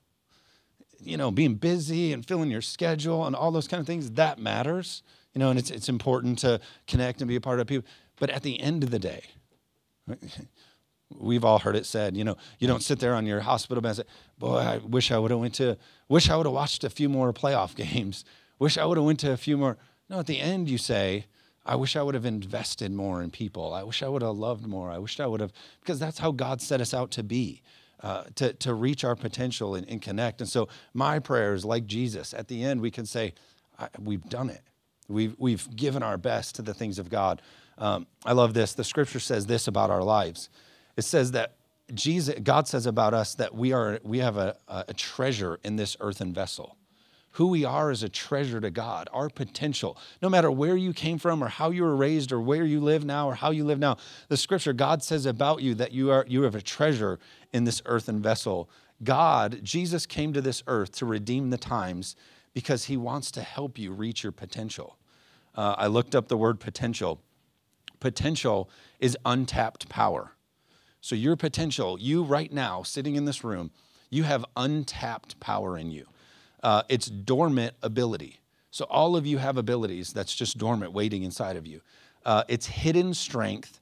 you 1.01 1.17
know, 1.17 1.31
being 1.31 1.55
busy 1.55 2.13
and 2.13 2.25
filling 2.25 2.49
your 2.49 2.61
schedule 2.61 3.25
and 3.25 3.35
all 3.35 3.51
those 3.51 3.67
kind 3.67 3.81
of 3.81 3.87
things, 3.87 4.11
that 4.11 4.39
matters. 4.39 5.03
You 5.33 5.39
know, 5.39 5.49
and 5.49 5.59
it's, 5.59 5.69
it's 5.69 5.89
important 5.89 6.39
to 6.39 6.59
connect 6.87 7.21
and 7.21 7.27
be 7.27 7.35
a 7.35 7.41
part 7.41 7.59
of 7.59 7.67
people. 7.67 7.87
But 8.19 8.29
at 8.31 8.43
the 8.43 8.59
end 8.59 8.83
of 8.83 8.89
the 8.89 8.99
day, 8.99 9.23
we've 11.15 11.45
all 11.45 11.59
heard 11.59 11.75
it 11.75 11.85
said, 11.85 12.17
you 12.17 12.23
know, 12.23 12.35
you 12.59 12.67
don't 12.67 12.81
sit 12.81 12.99
there 12.99 13.13
on 13.13 13.25
your 13.25 13.41
hospital 13.41 13.81
bed 13.81 13.89
and 13.89 13.97
say, 13.97 14.03
boy, 14.37 14.57
I 14.57 14.77
wish 14.77 15.11
I 15.11 15.19
would 15.19 15.31
have 15.31 15.39
went 15.39 15.53
to, 15.55 15.77
wish 16.09 16.29
I 16.29 16.35
would 16.35 16.45
have 16.45 16.53
watched 16.53 16.83
a 16.83 16.89
few 16.89 17.09
more 17.09 17.31
playoff 17.33 17.75
games. 17.93 18.25
Wish 18.59 18.77
I 18.77 18.85
would 18.85 18.97
have 18.97 19.05
went 19.05 19.19
to 19.19 19.31
a 19.31 19.37
few 19.37 19.57
more. 19.57 19.77
No, 20.09 20.19
at 20.19 20.25
the 20.25 20.39
end 20.39 20.69
you 20.69 20.77
say, 20.77 21.25
I 21.65 21.75
wish 21.75 21.95
I 21.95 22.01
would 22.01 22.15
have 22.15 22.25
invested 22.25 22.91
more 22.91 23.21
in 23.21 23.29
people. 23.29 23.73
I 23.73 23.83
wish 23.83 24.01
I 24.01 24.07
would 24.07 24.21
have 24.21 24.35
loved 24.35 24.65
more. 24.65 24.89
I 24.89 24.97
wish 24.97 25.19
I 25.19 25.27
would 25.27 25.41
have, 25.41 25.51
because 25.81 25.99
that's 25.99 26.19
how 26.19 26.31
God 26.31 26.61
set 26.61 26.79
us 26.79 26.93
out 26.93 27.11
to 27.11 27.23
be 27.23 27.61
uh, 28.01 28.23
to, 28.35 28.53
to 28.53 28.73
reach 28.73 29.03
our 29.03 29.15
potential 29.15 29.75
and, 29.75 29.89
and, 29.89 30.01
connect. 30.01 30.41
And 30.41 30.49
so, 30.49 30.67
my 30.93 31.19
prayer 31.19 31.53
is 31.53 31.65
like 31.65 31.85
Jesus. 31.85 32.33
At 32.33 32.47
the 32.47 32.63
end, 32.63 32.81
we 32.81 32.91
can 32.91 33.05
say, 33.05 33.33
We've 33.99 34.23
done 34.29 34.49
it. 34.49 34.61
We've, 35.07 35.35
we've 35.37 35.75
given 35.75 36.03
our 36.03 36.17
best 36.17 36.55
to 36.55 36.61
the 36.61 36.73
things 36.73 36.99
of 36.99 37.09
God. 37.09 37.41
Um, 37.77 38.07
I 38.25 38.33
love 38.33 38.53
this. 38.53 38.73
The 38.73 38.83
scripture 38.83 39.19
says 39.19 39.45
this 39.45 39.67
about 39.67 39.89
our 39.89 40.03
lives 40.03 40.49
it 40.95 41.03
says 41.03 41.31
that 41.31 41.55
Jesus, 41.93 42.35
God 42.43 42.67
says 42.67 42.85
about 42.85 43.13
us 43.13 43.35
that 43.35 43.55
we, 43.55 43.71
are, 43.71 43.99
we 44.03 44.19
have 44.19 44.35
a, 44.37 44.57
a 44.67 44.93
treasure 44.93 45.59
in 45.63 45.75
this 45.75 45.95
earthen 45.99 46.33
vessel 46.33 46.75
who 47.31 47.47
we 47.47 47.63
are 47.63 47.91
is 47.91 48.01
a 48.01 48.09
treasure 48.09 48.59
to 48.59 48.71
God, 48.71 49.07
our 49.13 49.29
potential. 49.29 49.97
No 50.21 50.29
matter 50.29 50.49
where 50.49 50.75
you 50.75 50.91
came 50.93 51.19
from 51.19 51.43
or 51.43 51.47
how 51.47 51.69
you 51.69 51.83
were 51.83 51.95
raised 51.95 52.31
or 52.31 52.41
where 52.41 52.65
you 52.65 52.79
live 52.79 53.05
now 53.05 53.29
or 53.29 53.35
how 53.35 53.51
you 53.51 53.63
live 53.63 53.79
now, 53.79 53.97
the 54.27 54.37
scripture, 54.37 54.73
God 54.73 55.03
says 55.03 55.25
about 55.25 55.61
you 55.61 55.75
that 55.75 55.91
you, 55.91 56.09
are, 56.09 56.25
you 56.27 56.43
have 56.43 56.55
a 56.55 56.61
treasure 56.61 57.19
in 57.53 57.63
this 57.63 57.81
earthen 57.85 58.21
vessel. 58.21 58.69
God, 59.03 59.59
Jesus 59.63 60.05
came 60.05 60.33
to 60.33 60.41
this 60.41 60.63
earth 60.65 60.91
to 60.93 61.05
redeem 61.05 61.51
the 61.51 61.57
times 61.57 62.15
because 62.53 62.85
he 62.85 62.97
wants 62.97 63.29
to 63.31 63.41
help 63.41 63.77
you 63.77 63.91
reach 63.91 64.23
your 64.23 64.31
potential. 64.31 64.97
Uh, 65.53 65.75
I 65.77 65.87
looked 65.87 66.15
up 66.15 66.29
the 66.29 66.37
word 66.37 66.59
potential. 66.59 67.21
Potential 67.99 68.69
is 68.99 69.15
untapped 69.25 69.89
power. 69.89 70.31
So, 71.01 71.15
your 71.15 71.35
potential, 71.35 71.99
you 71.99 72.23
right 72.23 72.51
now, 72.51 72.81
sitting 72.81 73.15
in 73.15 73.25
this 73.25 73.43
room, 73.43 73.69
you 74.09 74.23
have 74.23 74.43
untapped 74.55 75.39
power 75.39 75.77
in 75.77 75.91
you 75.91 76.07
uh, 76.63 76.83
it's 76.89 77.07
dormant 77.07 77.75
ability. 77.81 78.39
So 78.71 78.85
all 78.85 79.15
of 79.15 79.25
you 79.25 79.37
have 79.37 79.57
abilities 79.57 80.13
that's 80.13 80.35
just 80.35 80.57
dormant, 80.57 80.93
waiting 80.93 81.23
inside 81.23 81.55
of 81.55 81.65
you. 81.65 81.81
Uh, 82.25 82.43
it's 82.47 82.65
hidden 82.65 83.13
strength. 83.13 83.79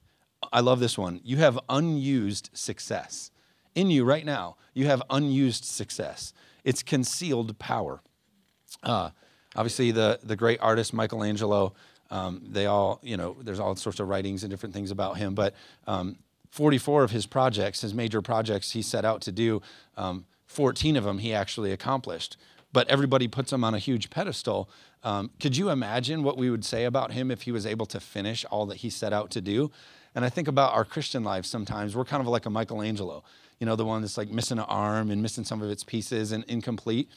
I 0.54 0.60
love 0.60 0.80
this 0.80 0.98
one. 0.98 1.20
You 1.24 1.38
have 1.38 1.60
unused 1.70 2.50
success. 2.54 3.32
In 3.74 3.90
you 3.90 4.06
right 4.06 4.26
now, 4.26 4.56
you 4.74 4.86
have 4.86 5.02
unused 5.10 5.66
success. 5.66 6.34
It's 6.64 6.84
concealed 6.84 7.58
power. 7.60 8.02
Uh, 8.84 9.10
obviously, 9.56 9.92
the, 9.92 10.20
the 10.24 10.36
great 10.36 10.60
artist 10.62 10.94
Michelangelo, 10.94 11.74
um, 12.10 12.42
they 12.48 12.68
all, 12.68 13.00
you 13.04 13.18
know, 13.18 13.36
there's 13.42 13.60
all 13.60 13.76
sorts 13.76 14.00
of 14.00 14.08
writings 14.08 14.44
and 14.44 14.52
different 14.52 14.74
things 14.74 14.92
about 14.92 15.18
him, 15.18 15.34
but 15.34 15.56
um, 15.88 16.18
44 16.52 17.04
of 17.04 17.12
his 17.12 17.26
projects, 17.26 17.82
his 17.82 17.94
major 17.94 18.22
projects 18.22 18.72
he 18.72 18.82
set 18.82 19.04
out 19.04 19.22
to 19.22 19.32
do, 19.32 19.62
um, 19.98 20.26
14 20.46 20.96
of 20.96 21.04
them 21.04 21.18
he 21.18 21.34
actually 21.34 21.72
accomplished. 21.72 22.38
But 22.76 22.90
everybody 22.90 23.26
puts 23.30 23.54
him 23.54 23.64
on 23.64 23.74
a 23.74 23.80
huge 23.80 24.10
pedestal. 24.10 24.70
Um, 25.02 25.32
could 25.40 25.56
you 25.56 25.70
imagine 25.70 26.24
what 26.24 26.38
we 26.38 26.50
would 26.50 26.66
say 26.66 26.84
about 26.84 27.14
him 27.14 27.32
if 27.32 27.44
he 27.44 27.54
was 27.54 27.66
able 27.66 27.86
to 27.86 28.02
finish 28.02 28.44
all 28.52 28.66
that 28.66 28.76
he 28.80 28.90
set 28.90 29.14
out 29.14 29.32
to 29.32 29.40
do? 29.40 29.72
And 30.14 30.26
I 30.26 30.30
think 30.30 30.50
about 30.50 30.74
our 30.74 30.84
Christian 30.84 31.24
lives 31.24 31.50
sometimes. 31.50 31.96
We're 31.96 32.04
kind 32.04 32.20
of 32.20 32.28
like 32.28 32.46
a 32.46 32.50
Michelangelo, 32.50 33.24
you 33.62 33.66
know, 33.66 33.78
the 33.78 33.86
one 33.86 34.02
that's 34.02 34.18
like 34.18 34.30
missing 34.30 34.58
an 34.58 34.66
arm 34.66 35.10
and 35.10 35.22
missing 35.22 35.46
some 35.46 35.62
of 35.62 35.70
its 35.70 35.86
pieces 35.86 36.34
and 36.34 36.44
incomplete. 36.50 37.10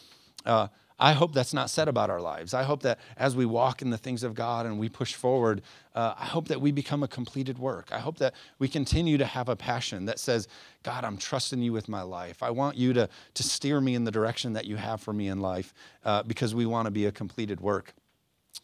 Uh, 0.46 0.68
I 1.00 1.12
hope 1.12 1.32
that's 1.32 1.54
not 1.54 1.70
said 1.70 1.86
about 1.86 2.10
our 2.10 2.20
lives. 2.20 2.54
I 2.54 2.64
hope 2.64 2.82
that 2.82 2.98
as 3.16 3.36
we 3.36 3.46
walk 3.46 3.82
in 3.82 3.90
the 3.90 3.98
things 3.98 4.24
of 4.24 4.34
God 4.34 4.66
and 4.66 4.80
we 4.80 4.88
push 4.88 5.14
forward, 5.14 5.62
uh, 5.94 6.14
I 6.18 6.24
hope 6.24 6.48
that 6.48 6.60
we 6.60 6.72
become 6.72 7.04
a 7.04 7.08
completed 7.08 7.58
work. 7.58 7.90
I 7.92 8.00
hope 8.00 8.18
that 8.18 8.34
we 8.58 8.66
continue 8.66 9.16
to 9.16 9.24
have 9.24 9.48
a 9.48 9.54
passion 9.54 10.06
that 10.06 10.18
says, 10.18 10.48
God, 10.82 11.04
I'm 11.04 11.16
trusting 11.16 11.62
you 11.62 11.72
with 11.72 11.88
my 11.88 12.02
life. 12.02 12.42
I 12.42 12.50
want 12.50 12.76
you 12.76 12.92
to, 12.94 13.08
to 13.34 13.42
steer 13.44 13.80
me 13.80 13.94
in 13.94 14.02
the 14.02 14.10
direction 14.10 14.54
that 14.54 14.64
you 14.64 14.74
have 14.74 15.00
for 15.00 15.12
me 15.12 15.28
in 15.28 15.40
life 15.40 15.72
uh, 16.04 16.24
because 16.24 16.52
we 16.52 16.66
want 16.66 16.86
to 16.86 16.90
be 16.90 17.06
a 17.06 17.12
completed 17.12 17.60
work. 17.60 17.94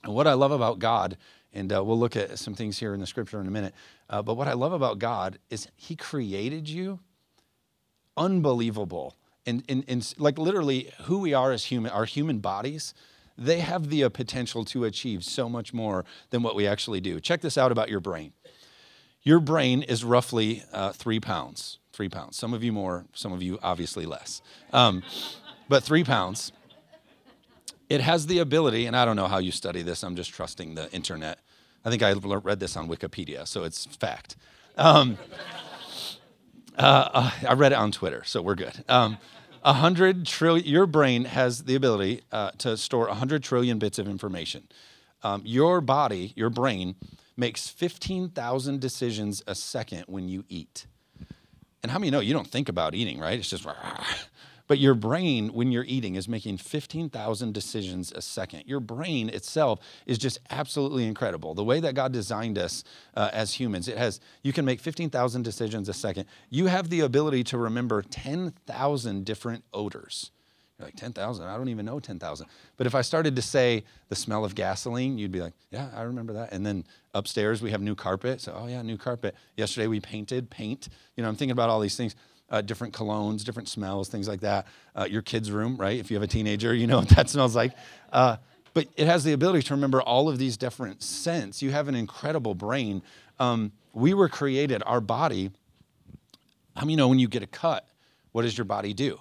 And 0.03 0.13
what 0.13 0.27
I 0.27 0.33
love 0.33 0.51
about 0.51 0.81
God, 0.81 1.17
and 1.53 1.73
uh, 1.73 1.85
we'll 1.85 1.99
look 1.99 2.17
at 2.17 2.37
some 2.41 2.55
things 2.55 2.79
here 2.79 2.95
in 2.95 3.01
the 3.01 3.07
scripture 3.07 3.41
in 3.41 3.47
a 3.47 3.51
minute, 3.51 3.75
uh, 4.11 4.23
but 4.23 4.35
what 4.35 4.49
I 4.49 4.55
love 4.55 4.73
about 4.73 4.99
God 4.99 5.39
is 5.51 5.69
He 5.77 5.95
created 5.95 6.69
you 6.69 6.99
unbelievable 8.17 9.15
and, 9.47 9.63
and, 9.69 9.85
and 9.89 10.15
like 10.19 10.39
literally 10.39 10.91
who 11.03 11.19
we 11.19 11.35
are 11.35 11.53
as 11.53 11.65
human, 11.65 11.91
our 11.91 12.05
human 12.05 12.39
bodies, 12.39 12.95
they 13.37 13.61
have 13.61 13.91
the 13.91 14.05
uh, 14.05 14.09
potential 14.09 14.65
to 14.67 14.85
achieve 14.85 15.25
so 15.25 15.49
much 15.49 15.75
more 15.75 16.05
than 16.31 16.43
what 16.43 16.55
we 16.55 16.67
actually 16.67 17.01
do. 17.01 17.21
Check 17.21 17.41
this 17.41 17.59
out 17.59 17.73
about 17.73 17.89
your 17.89 18.01
brain. 18.01 18.33
Your 19.23 19.41
brain 19.41 19.83
is 19.83 20.05
roughly 20.05 20.63
uh, 20.73 20.93
three 20.93 21.21
pounds. 21.21 21.79
Three 21.93 22.09
pounds. 22.09 22.37
Some 22.37 22.53
of 22.53 22.63
you 22.63 22.73
more, 22.73 23.07
some 23.13 23.33
of 23.33 23.43
you 23.43 23.59
obviously 23.63 24.07
less. 24.07 24.43
Um, 24.73 25.03
but 25.69 25.83
three 25.83 26.05
pounds. 26.05 26.53
It 27.89 28.01
has 28.01 28.27
the 28.27 28.39
ability, 28.39 28.87
and 28.87 28.97
I 28.97 29.05
don't 29.05 29.17
know 29.17 29.29
how 29.29 29.39
you 29.39 29.53
study 29.53 29.83
this, 29.83 30.03
I'm 30.03 30.17
just 30.17 30.33
trusting 30.33 30.75
the 30.75 30.91
internet. 30.93 31.39
I 31.85 31.91
think 31.91 32.03
I 32.03 32.13
read 32.13 32.61
this 32.61 32.77
on 32.77 32.89
Wikipedia, 32.89 33.47
so 33.47 33.65
it's 33.65 33.85
fact. 33.85 34.37
Um, 34.77 35.19
uh, 36.79 37.09
uh, 37.13 37.31
I 37.49 37.53
read 37.55 37.73
it 37.73 37.79
on 37.79 37.93
Twitter, 37.93 38.23
so 38.25 38.43
we're 38.43 38.55
good. 38.55 38.85
Um, 38.89 39.19
a 39.63 39.75
hundred 39.75 40.27
trillion. 40.27 40.67
Your 40.67 40.87
brain 40.87 41.25
has 41.25 41.65
the 41.65 41.75
ability 41.75 42.23
uh, 42.33 42.51
to 42.59 42.77
store 42.77 43.09
a 43.09 43.15
hundred 43.15 43.43
trillion 43.43 43.79
bits 43.79 43.99
of 43.99 44.09
information. 44.09 44.69
Um, 45.23 45.43
your 45.45 45.81
body, 45.81 46.33
your 46.37 46.51
brain, 46.51 46.97
makes 47.37 47.69
fifteen 47.69 48.29
thousand 48.29 48.81
decisions 48.81 49.43
a 49.47 49.55
second 49.55 50.05
when 50.07 50.29
you 50.29 50.45
eat. 50.49 50.87
And 51.83 51.91
how 51.91 51.99
many 51.99 52.11
know 52.11 52.21
you 52.21 52.33
don't 52.33 52.49
think 52.49 52.69
about 52.69 52.95
eating, 52.95 53.19
right? 53.21 53.39
It's 53.39 53.51
just 53.51 53.67
But 54.67 54.79
your 54.79 54.95
brain, 54.95 55.49
when 55.49 55.73
you're 55.73 55.85
eating, 55.85 56.15
is 56.15 56.27
making 56.27 56.57
15,000 56.57 57.53
decisions 57.53 58.13
a 58.13 58.23
second. 58.23 58.65
Your 58.67 58.81
brain 58.81 59.29
itself 59.29 59.81
is 60.07 60.17
just 60.17 60.39
absolutely 60.51 61.07
incredible. 61.07 61.55
The 61.55 61.65
way 61.65 61.81
that 61.81 61.95
God 61.95 62.13
designed 62.13 62.57
us 62.57 62.83
uh, 63.15 63.29
as 63.33 63.53
humans, 63.55 63.89
it 63.89 63.99
has, 63.99 64.21
you 64.43 64.53
can 64.53 64.65
make 64.65 64.81
15,000 64.81 65.43
decisions 65.43 65.89
a 65.89 65.93
second. 65.93 66.27
You 66.49 66.67
have 66.67 66.89
the 66.89 67.01
ability 67.01 67.45
to 67.45 67.59
remember 67.59 68.01
10,000 68.03 69.25
different 69.25 69.65
odors. 69.75 70.31
You're 70.79 70.89
like, 70.89 70.97
10,000? 70.97 71.45
I 71.47 71.57
don't 71.57 71.69
even 71.69 71.85
know 71.87 72.01
10,000. 72.01 72.47
But 72.77 72.87
if 72.87 72.95
I 72.95 73.03
started 73.03 73.37
to 73.37 73.43
say 73.43 73.85
the 74.09 74.17
smell 74.17 74.45
of 74.45 74.55
gasoline, 74.55 75.19
you'd 75.19 75.31
be 75.31 75.41
like, 75.41 75.53
yeah, 75.71 75.89
I 75.95 76.03
remember 76.03 76.33
that. 76.33 76.53
And 76.53 76.65
then 76.65 76.85
upstairs 77.13 77.63
we 77.63 77.71
have 77.71 77.81
new 77.81 77.95
carpet. 77.95 78.41
So, 78.41 78.57
oh, 78.59 78.67
yeah, 78.67 78.83
new 78.83 78.97
carpet. 78.97 79.37
Yesterday 79.57 79.87
we 79.87 80.01
painted, 80.01 80.51
paint. 80.51 80.89
You 81.17 81.23
know, 81.23 81.29
I'm 81.29 81.37
thinking 81.37 81.53
about 81.53 81.69
all 81.69 81.81
these 81.81 81.97
things 81.97 82.17
uh, 82.51 82.61
different 82.61 82.95
colognes, 82.95 83.45
different 83.45 83.69
smells, 83.69 84.09
things 84.09 84.29
like 84.29 84.41
that. 84.41 84.67
Uh, 84.95 85.07
your 85.09 85.23
kid's 85.23 85.51
room, 85.51 85.77
right? 85.77 85.99
If 85.99 86.11
you 86.11 86.17
have 86.17 86.23
a 86.23 86.29
teenager, 86.29 86.75
you 86.75 86.87
know 86.87 86.99
what 87.01 87.09
that 87.11 87.31
smells 87.31 87.57
like. 87.57 87.73
Uh, 88.13 88.37
but 88.75 88.89
it 88.97 89.07
has 89.07 89.25
the 89.25 89.33
ability 89.33 89.63
to 89.63 89.75
remember 89.75 90.03
all 90.03 90.29
of 90.29 90.39
these 90.39 90.57
different 90.57 91.03
scents. 91.03 91.63
You 91.63 91.71
have 91.71 91.89
an 91.89 91.95
incredible 91.95 92.55
brain. 92.55 93.03
Um, 93.39 93.73
we 93.93 94.15
were 94.15 94.29
created, 94.29 94.83
our 94.85 95.01
body. 95.01 95.51
I 96.75 96.81
mean, 96.81 96.91
you 96.91 96.97
know 96.97 97.09
when 97.09 97.21
you 97.21 97.29
get 97.29 97.43
a 97.43 97.47
cut, 97.47 97.87
what 98.33 98.43
does 98.43 98.59
your 98.59 98.65
body 98.65 98.93
do? 98.93 99.21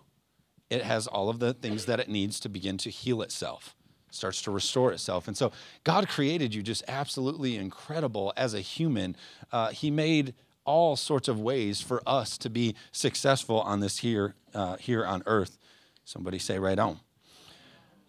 It 0.69 0.81
has 0.81 1.05
all 1.05 1.29
of 1.29 1.37
the 1.37 1.53
things 1.53 1.85
that 1.85 1.99
it 1.99 2.09
needs 2.09 2.39
to 2.41 2.49
begin 2.49 2.77
to 2.79 2.89
heal 2.89 3.21
itself 3.21 3.75
starts 4.13 4.41
to 4.43 4.51
restore 4.51 4.91
itself. 4.91 5.27
And 5.27 5.35
so 5.35 5.51
God 5.83 6.07
created 6.07 6.53
you 6.53 6.61
just 6.61 6.83
absolutely 6.87 7.57
incredible 7.57 8.31
as 8.37 8.53
a 8.53 8.59
human. 8.59 9.15
Uh, 9.51 9.69
he 9.69 9.89
made 9.89 10.33
all 10.65 10.95
sorts 10.95 11.27
of 11.27 11.39
ways 11.39 11.81
for 11.81 12.01
us 12.07 12.37
to 12.39 12.49
be 12.49 12.75
successful 12.91 13.61
on 13.61 13.79
this 13.79 13.99
here, 13.99 14.35
uh, 14.53 14.77
here 14.77 15.05
on 15.05 15.23
earth. 15.25 15.57
Somebody 16.05 16.39
say 16.39 16.59
right 16.59 16.79
on. 16.79 16.99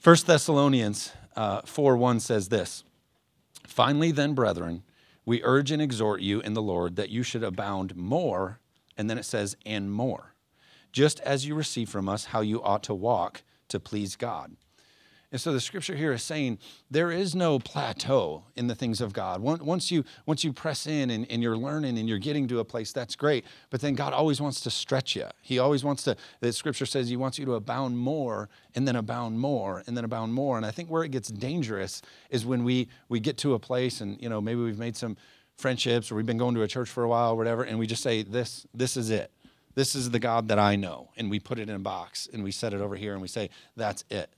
1 0.02 0.16
Thessalonians 0.26 1.12
uh, 1.36 1.62
4 1.62 1.96
1 1.96 2.20
says 2.20 2.48
this 2.48 2.84
Finally, 3.66 4.12
then, 4.12 4.34
brethren, 4.34 4.82
we 5.24 5.42
urge 5.42 5.70
and 5.70 5.80
exhort 5.80 6.20
you 6.20 6.40
in 6.40 6.52
the 6.54 6.62
Lord 6.62 6.96
that 6.96 7.08
you 7.08 7.22
should 7.22 7.42
abound 7.42 7.96
more, 7.96 8.60
and 8.96 9.08
then 9.08 9.18
it 9.18 9.24
says, 9.24 9.56
and 9.64 9.90
more, 9.90 10.34
just 10.92 11.18
as 11.20 11.46
you 11.46 11.54
receive 11.54 11.88
from 11.88 12.08
us 12.08 12.26
how 12.26 12.40
you 12.40 12.62
ought 12.62 12.82
to 12.84 12.94
walk 12.94 13.42
to 13.68 13.80
please 13.80 14.16
God. 14.16 14.56
And 15.34 15.40
so 15.40 15.52
the 15.52 15.60
scripture 15.60 15.96
here 15.96 16.12
is 16.12 16.22
saying 16.22 16.60
there 16.92 17.10
is 17.10 17.34
no 17.34 17.58
plateau 17.58 18.44
in 18.54 18.68
the 18.68 18.74
things 18.76 19.00
of 19.00 19.12
God. 19.12 19.40
Once 19.40 19.90
you, 19.90 20.04
once 20.26 20.44
you 20.44 20.52
press 20.52 20.86
in 20.86 21.10
and, 21.10 21.28
and 21.28 21.42
you're 21.42 21.56
learning 21.56 21.98
and 21.98 22.08
you're 22.08 22.20
getting 22.20 22.46
to 22.46 22.60
a 22.60 22.64
place, 22.64 22.92
that's 22.92 23.16
great. 23.16 23.44
But 23.68 23.80
then 23.80 23.96
God 23.96 24.12
always 24.12 24.40
wants 24.40 24.60
to 24.60 24.70
stretch 24.70 25.16
you. 25.16 25.26
He 25.42 25.58
always 25.58 25.82
wants 25.82 26.04
to, 26.04 26.16
the 26.38 26.52
scripture 26.52 26.86
says 26.86 27.08
He 27.08 27.16
wants 27.16 27.36
you 27.36 27.44
to 27.46 27.54
abound 27.54 27.98
more 27.98 28.48
and 28.76 28.86
then 28.86 28.94
abound 28.94 29.40
more 29.40 29.82
and 29.88 29.96
then 29.96 30.04
abound 30.04 30.32
more. 30.32 30.56
And 30.56 30.64
I 30.64 30.70
think 30.70 30.88
where 30.88 31.02
it 31.02 31.10
gets 31.10 31.30
dangerous 31.30 32.00
is 32.30 32.46
when 32.46 32.62
we, 32.62 32.86
we 33.08 33.18
get 33.18 33.36
to 33.38 33.54
a 33.54 33.58
place 33.58 34.00
and, 34.00 34.22
you 34.22 34.28
know, 34.28 34.40
maybe 34.40 34.60
we've 34.60 34.78
made 34.78 34.96
some 34.96 35.16
friendships 35.58 36.12
or 36.12 36.14
we've 36.14 36.26
been 36.26 36.38
going 36.38 36.54
to 36.54 36.62
a 36.62 36.68
church 36.68 36.88
for 36.88 37.02
a 37.02 37.08
while 37.08 37.32
or 37.32 37.36
whatever, 37.36 37.64
and 37.64 37.76
we 37.76 37.88
just 37.88 38.04
say, 38.04 38.22
this, 38.22 38.68
this 38.72 38.96
is 38.96 39.10
it. 39.10 39.32
This 39.74 39.96
is 39.96 40.10
the 40.10 40.20
God 40.20 40.46
that 40.46 40.60
I 40.60 40.76
know. 40.76 41.10
And 41.16 41.28
we 41.28 41.40
put 41.40 41.58
it 41.58 41.68
in 41.68 41.74
a 41.74 41.80
box 41.80 42.28
and 42.32 42.44
we 42.44 42.52
set 42.52 42.72
it 42.72 42.80
over 42.80 42.94
here 42.94 43.14
and 43.14 43.20
we 43.20 43.26
say, 43.26 43.50
that's 43.74 44.04
it 44.10 44.30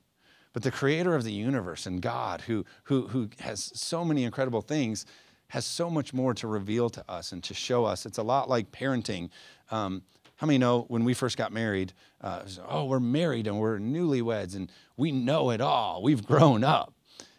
but 0.57 0.63
the 0.63 0.71
creator 0.71 1.15
of 1.15 1.23
the 1.23 1.33
universe 1.33 1.85
and 1.85 2.01
God, 2.01 2.41
who, 2.41 2.65
who, 2.85 3.09
who 3.09 3.29
has 3.41 3.71
so 3.75 4.07
many 4.07 4.25
incredible 4.25 4.63
things, 4.63 5.05
has 5.49 5.67
so 5.67 5.91
much 5.91 6.15
more 6.15 6.33
to 6.33 6.47
reveal 6.47 6.89
to 6.89 7.05
us 7.11 7.33
and 7.33 7.45
to 7.45 7.53
show 7.53 7.85
us. 7.85 8.07
It's 8.07 8.17
a 8.17 8.23
lot 8.23 8.49
like 8.49 8.73
parenting. 8.73 9.29
Um, 9.71 10.01
how 10.37 10.47
many 10.47 10.57
know 10.57 10.87
when 10.89 11.05
we 11.05 11.13
first 11.13 11.37
got 11.37 11.53
married, 11.53 11.93
uh, 12.23 12.41
was, 12.43 12.59
oh, 12.67 12.87
we're 12.87 13.01
married 13.01 13.47
and 13.47 13.61
we're 13.61 13.79
newlyweds 13.79 14.57
and 14.57 14.73
we 14.97 15.13
know 15.13 15.51
it 15.51 15.61
all. 15.61 16.03
We've 16.03 16.25
grown 16.25 16.65
up. 16.65 16.95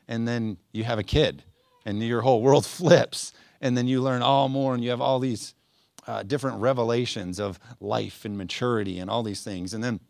And 0.08 0.28
then 0.28 0.58
you 0.72 0.84
have 0.84 1.00
a 1.00 1.04
kid 1.04 1.42
and 1.88 2.04
your 2.04 2.22
whole 2.22 2.44
world 2.44 2.66
flips. 2.68 3.34
And 3.62 3.76
then 3.76 3.88
you 3.88 4.00
learn 4.00 4.22
all 4.22 4.48
more 4.48 4.76
and 4.76 4.84
you 4.84 4.92
have 4.92 5.02
all 5.02 5.18
these 5.18 5.56
uh, 6.06 6.22
different 6.22 6.60
revelations 6.60 7.40
of 7.40 7.60
life 7.80 8.26
and 8.26 8.38
maturity 8.38 9.00
and 9.00 9.10
all 9.10 9.24
these 9.24 9.42
things. 9.42 9.74
And 9.74 9.84
then 9.84 10.02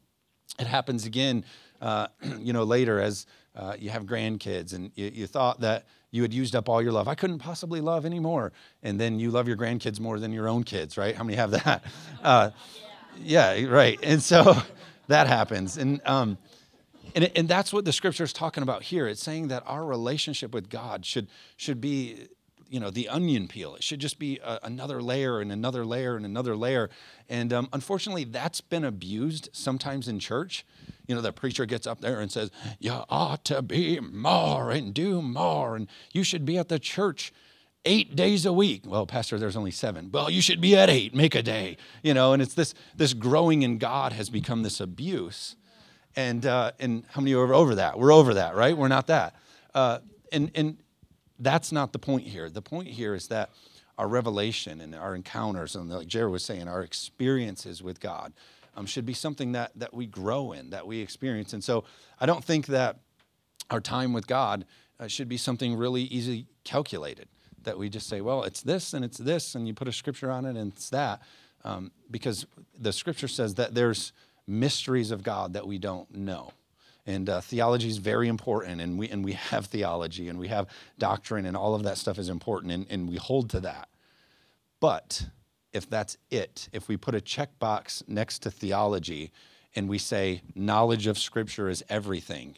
it 0.59 0.67
happens 0.67 1.05
again 1.05 1.45
uh, 1.81 2.07
you 2.39 2.53
know, 2.53 2.63
later 2.63 2.99
as 2.99 3.25
uh, 3.55 3.75
you 3.77 3.89
have 3.89 4.03
grandkids 4.03 4.73
and 4.73 4.91
you, 4.95 5.11
you, 5.13 5.27
thought 5.27 5.59
that 5.61 5.85
you 6.11 6.21
had 6.21 6.33
used 6.33 6.55
up 6.55 6.69
all 6.69 6.81
your 6.81 6.91
love. 6.91 7.07
I 7.07 7.15
couldn't 7.15 7.39
possibly 7.39 7.81
love 7.81 8.05
anymore. 8.05 8.53
And 8.83 8.99
then 8.99 9.19
you 9.19 9.31
love 9.31 9.47
your 9.47 9.57
grandkids 9.57 9.99
more 9.99 10.19
than 10.19 10.31
your 10.31 10.47
own 10.47 10.63
kids, 10.63 10.97
right? 10.97 11.15
How 11.15 11.23
many 11.23 11.37
have 11.37 11.51
that? 11.51 11.83
Uh, 12.23 12.51
yeah, 13.19 13.63
right. 13.65 13.99
And 14.03 14.21
so 14.21 14.55
that 15.07 15.27
happens. 15.27 15.77
And, 15.77 16.01
um, 16.05 16.37
and, 17.15 17.31
and 17.35 17.47
that's 17.47 17.71
what 17.71 17.85
the 17.85 17.93
scripture 17.93 18.23
is 18.23 18.33
talking 18.33 18.63
about 18.63 18.83
here. 18.83 19.07
It's 19.07 19.23
saying 19.23 19.47
that 19.47 19.63
our 19.65 19.85
relationship 19.85 20.53
with 20.53 20.69
God 20.69 21.05
should, 21.05 21.27
should 21.55 21.79
be 21.79 22.27
you 22.69 22.79
know 22.79 22.89
the 22.89 23.07
onion 23.09 23.47
peel 23.47 23.75
it 23.75 23.83
should 23.83 23.99
just 23.99 24.19
be 24.19 24.39
a, 24.43 24.59
another 24.63 25.01
layer 25.01 25.39
and 25.39 25.51
another 25.51 25.85
layer 25.85 26.15
and 26.15 26.25
another 26.25 26.55
layer 26.55 26.89
and 27.29 27.51
um, 27.53 27.69
unfortunately 27.73 28.23
that's 28.23 28.61
been 28.61 28.83
abused 28.83 29.49
sometimes 29.53 30.07
in 30.07 30.19
church 30.19 30.65
you 31.07 31.15
know, 31.15 31.21
the 31.21 31.31
preacher 31.31 31.65
gets 31.65 31.87
up 31.87 32.01
there 32.01 32.19
and 32.19 32.31
says, 32.31 32.51
You 32.79 33.03
ought 33.09 33.45
to 33.45 33.61
be 33.61 33.99
more 33.99 34.71
and 34.71 34.93
do 34.93 35.21
more, 35.21 35.75
and 35.75 35.87
you 36.11 36.23
should 36.23 36.45
be 36.45 36.57
at 36.57 36.67
the 36.67 36.79
church 36.79 37.33
eight 37.85 38.15
days 38.15 38.45
a 38.45 38.51
week. 38.51 38.83
Well, 38.85 39.05
Pastor, 39.05 39.39
there's 39.39 39.55
only 39.55 39.71
seven. 39.71 40.11
Well, 40.11 40.29
you 40.29 40.41
should 40.41 40.59
be 40.59 40.75
at 40.75 40.89
eight, 40.89 41.15
make 41.15 41.33
a 41.33 41.41
day. 41.41 41.77
You 42.03 42.13
know, 42.13 42.33
and 42.33 42.41
it's 42.41 42.53
this 42.53 42.73
this 42.95 43.13
growing 43.13 43.63
in 43.63 43.77
God 43.77 44.11
has 44.13 44.29
become 44.29 44.63
this 44.63 44.81
abuse. 44.81 45.55
And 46.15 46.45
uh, 46.45 46.71
and 46.79 47.05
how 47.11 47.21
many 47.21 47.33
are 47.33 47.53
over 47.53 47.75
that? 47.75 47.97
We're 47.97 48.11
over 48.11 48.33
that, 48.33 48.55
right? 48.55 48.77
We're 48.77 48.89
not 48.89 49.07
that. 49.07 49.35
Uh, 49.73 49.99
and 50.31 50.51
and 50.55 50.77
that's 51.39 51.71
not 51.71 51.93
the 51.93 51.99
point 51.99 52.27
here. 52.27 52.49
The 52.49 52.61
point 52.61 52.87
here 52.87 53.13
is 53.13 53.27
that 53.27 53.49
our 53.97 54.07
revelation 54.07 54.81
and 54.81 54.93
our 54.93 55.15
encounters, 55.15 55.75
and 55.75 55.89
like 55.89 56.07
Jared 56.07 56.31
was 56.31 56.43
saying, 56.43 56.67
our 56.67 56.81
experiences 56.81 57.81
with 57.81 57.99
God 57.99 58.33
um, 58.75 58.85
should 58.85 59.05
be 59.05 59.13
something 59.13 59.53
that, 59.53 59.71
that 59.75 59.93
we 59.93 60.05
grow 60.05 60.51
in, 60.51 60.69
that 60.69 60.85
we 60.85 60.99
experience. 60.99 61.53
And 61.53 61.63
so 61.63 61.83
I 62.19 62.25
don't 62.25 62.43
think 62.43 62.67
that 62.67 62.99
our 63.69 63.81
time 63.81 64.13
with 64.13 64.27
God 64.27 64.65
uh, 64.99 65.07
should 65.07 65.27
be 65.27 65.37
something 65.37 65.75
really 65.75 66.03
easily 66.03 66.47
calculated, 66.63 67.27
that 67.63 67.77
we 67.77 67.89
just 67.89 68.07
say, 68.07 68.21
well, 68.21 68.43
it's 68.43 68.61
this 68.61 68.93
and 68.93 69.03
it's 69.03 69.17
this, 69.17 69.55
and 69.55 69.67
you 69.67 69.73
put 69.73 69.87
a 69.87 69.91
scripture 69.91 70.31
on 70.31 70.45
it 70.45 70.55
and 70.55 70.71
it's 70.73 70.89
that. 70.89 71.21
Um, 71.63 71.91
because 72.09 72.45
the 72.79 72.93
scripture 72.93 73.27
says 73.27 73.55
that 73.55 73.73
there's 73.73 74.13
mysteries 74.45 75.11
of 75.11 75.23
God 75.23 75.53
that 75.53 75.67
we 75.67 75.77
don't 75.77 76.09
know. 76.15 76.51
And 77.07 77.29
uh, 77.29 77.41
theology 77.41 77.87
is 77.87 77.97
very 77.97 78.27
important, 78.27 78.81
and 78.81 78.99
we, 78.99 79.07
and 79.09 79.23
we 79.23 79.33
have 79.33 79.65
theology, 79.65 80.27
and 80.27 80.37
we 80.37 80.49
have 80.49 80.67
doctrine, 80.99 81.45
and 81.45 81.57
all 81.57 81.73
of 81.73 81.83
that 81.83 81.97
stuff 81.97 82.19
is 82.19 82.29
important, 82.29 82.71
and, 82.71 82.85
and 82.89 83.09
we 83.09 83.15
hold 83.15 83.49
to 83.51 83.61
that. 83.61 83.87
But 84.79 85.27
if 85.73 85.89
that's 85.89 86.17
it, 86.29 86.69
if 86.71 86.87
we 86.87 86.97
put 86.97 87.15
a 87.15 87.19
checkbox 87.19 88.07
next 88.07 88.39
to 88.39 88.51
theology 88.51 89.31
and 89.75 89.87
we 89.87 89.97
say 89.97 90.41
knowledge 90.55 91.07
of 91.07 91.17
Scripture 91.17 91.69
is 91.69 91.83
everything, 91.89 92.57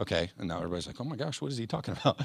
okay, 0.00 0.30
and 0.38 0.48
now 0.48 0.58
everybody's 0.58 0.86
like, 0.86 1.00
oh 1.00 1.04
my 1.04 1.16
gosh, 1.16 1.40
what 1.40 1.50
is 1.50 1.58
he 1.58 1.66
talking 1.66 1.96
about? 2.00 2.20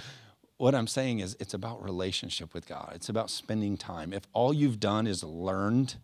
what 0.58 0.76
I'm 0.76 0.88
saying 0.88 1.20
is 1.20 1.36
it's 1.40 1.54
about 1.54 1.84
relationship 1.84 2.54
with 2.54 2.68
God. 2.68 2.94
It's 2.96 3.10
about 3.10 3.30
spending 3.30 3.76
time. 3.76 4.14
If 4.14 4.24
all 4.34 4.54
you've 4.54 4.80
done 4.80 5.08
is 5.08 5.24
learned 5.24 5.96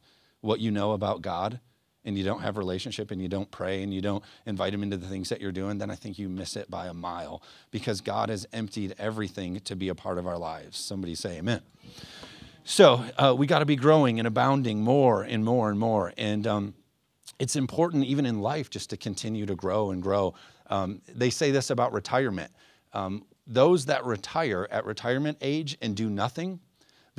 what 0.41 0.59
you 0.59 0.71
know 0.71 0.91
about 0.91 1.21
God 1.21 1.59
and 2.05 2.17
you 2.17 2.23
don't 2.23 2.41
have 2.41 2.57
relationship 2.57 3.11
and 3.11 3.21
you 3.21 3.27
don't 3.27 3.49
pray 3.51 3.83
and 3.83 3.93
you 3.93 4.01
don't 4.01 4.23
invite 4.45 4.73
him 4.73 4.83
into 4.83 4.97
the 4.97 5.07
things 5.07 5.29
that 5.29 5.41
you're 5.41 5.51
doing, 5.51 5.77
then 5.77 5.91
I 5.91 5.95
think 5.95 6.17
you 6.17 6.29
miss 6.29 6.55
it 6.55 6.69
by 6.69 6.87
a 6.87 6.93
mile 6.93 7.41
because 7.71 8.01
God 8.01 8.29
has 8.29 8.47
emptied 8.53 8.95
everything 8.97 9.59
to 9.61 9.75
be 9.75 9.89
a 9.89 9.95
part 9.95 10.17
of 10.17 10.25
our 10.25 10.37
lives. 10.37 10.77
Somebody 10.77 11.15
say 11.15 11.37
amen. 11.37 11.61
So 12.63 13.03
uh, 13.17 13.35
we 13.37 13.47
got 13.47 13.59
to 13.59 13.65
be 13.65 13.75
growing 13.75 14.19
and 14.19 14.27
abounding 14.27 14.81
more 14.81 15.23
and 15.23 15.43
more 15.43 15.69
and 15.69 15.79
more. 15.79 16.13
And 16.17 16.45
um, 16.45 16.73
it's 17.39 17.55
important, 17.55 18.05
even 18.05 18.25
in 18.25 18.41
life, 18.41 18.69
just 18.69 18.89
to 18.91 18.97
continue 18.97 19.45
to 19.45 19.55
grow 19.55 19.91
and 19.91 20.03
grow. 20.03 20.35
Um, 20.69 21.01
they 21.07 21.29
say 21.29 21.51
this 21.51 21.69
about 21.69 21.93
retirement. 21.93 22.51
Um, 22.93 23.25
those 23.47 23.85
that 23.85 24.05
retire 24.05 24.67
at 24.69 24.85
retirement 24.85 25.39
age 25.41 25.77
and 25.81 25.95
do 25.95 26.09
nothing, 26.09 26.59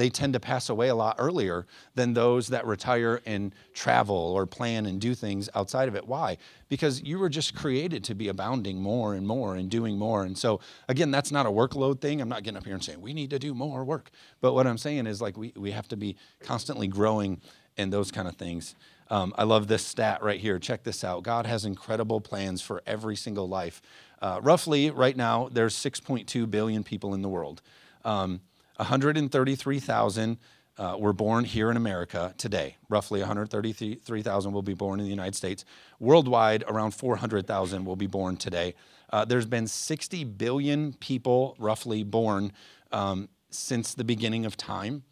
they 0.01 0.09
tend 0.09 0.33
to 0.33 0.41
pass 0.41 0.71
away 0.71 0.89
a 0.89 0.95
lot 0.95 1.17
earlier 1.19 1.67
than 1.95 2.15
those 2.15 2.49
that 2.49 2.65
retire 2.65 3.21
and 3.27 3.55
travel 3.75 4.17
or 4.17 4.47
plan 4.47 4.87
and 4.87 4.99
do 4.99 5.15
things 5.15 5.51
outside 5.55 5.89
of 5.89 5.95
it. 5.95 6.07
Why? 6.07 6.39
Because 6.71 7.03
you 7.03 7.19
were 7.19 7.29
just 7.29 7.55
created 7.55 8.03
to 8.05 8.15
be 8.15 8.29
abounding 8.29 8.81
more 8.81 9.15
and 9.15 9.27
more 9.27 9.57
and 9.57 9.71
doing 9.71 9.99
more. 9.99 10.25
And 10.25 10.39
so, 10.39 10.61
again, 10.89 11.11
that's 11.11 11.31
not 11.31 11.45
a 11.45 11.51
workload 11.51 12.01
thing. 12.01 12.23
I'm 12.23 12.31
not 12.31 12.45
getting 12.45 12.57
up 12.57 12.65
here 12.65 12.73
and 12.73 12.83
saying 12.83 13.03
we 13.03 13.13
need 13.13 13.29
to 13.29 13.39
do 13.39 13.53
more 13.53 13.85
work. 13.85 14.11
But 14.41 14.55
what 14.55 14.67
I'm 14.67 14.79
saying 14.79 15.07
is, 15.07 15.21
like, 15.21 15.37
we, 15.37 15.53
we 15.55 15.73
have 15.73 15.89
to 15.89 15.99
be 15.99 16.17
constantly 16.41 16.89
growing 16.89 17.43
and 17.77 17.93
those 17.93 18.11
kind 18.11 18.27
of 18.27 18.37
things. 18.37 18.75
Um, 19.11 19.35
I 19.37 19.45
love 19.45 19.69
this 19.69 19.85
stat 19.85 20.23
right 20.23 20.41
here. 20.41 20.59
Check 20.59 20.83
this 20.83 21.05
out. 21.05 21.25
God 21.25 21.45
has 21.45 21.67
incredible 21.67 22.23
plans 22.23 22.63
for 22.63 22.83
every 22.87 23.17
single 23.17 23.49
life. 23.49 23.83
Uh, 24.23 24.41
roughly, 24.43 24.91
right 24.91 25.17
now, 25.17 25.51
there's 25.53 25.75
6.2 25.75 26.51
billion 26.51 26.85
people 26.85 27.13
in 27.13 27.21
the 27.21 27.29
world. 27.29 27.61
Um, 28.03 28.41
133,000 28.81 30.39
uh, 30.79 30.97
were 30.99 31.13
born 31.13 31.45
here 31.45 31.71
in 31.71 31.77
America 31.77 32.35
today. 32.39 32.77
Roughly 32.89 33.21
133,000 33.21 34.53
will 34.53 34.63
be 34.63 34.75
born 34.75 34.99
in 34.99 35.05
the 35.05 35.11
United 35.11 35.35
States. 35.35 35.65
Worldwide, 35.99 36.65
around 36.67 36.93
400,000 36.93 37.85
will 37.85 37.97
be 37.97 38.07
born 38.07 38.37
today. 38.37 38.75
Uh, 39.13 39.25
there's 39.25 39.47
been 39.47 39.67
60 39.67 40.25
billion 40.25 40.95
people 40.95 41.55
roughly 41.59 42.03
born 42.03 42.53
um, 42.93 43.29
since 43.51 43.93
the 43.93 44.05
beginning 44.05 44.47
of 44.47 44.57
time, 44.57 45.03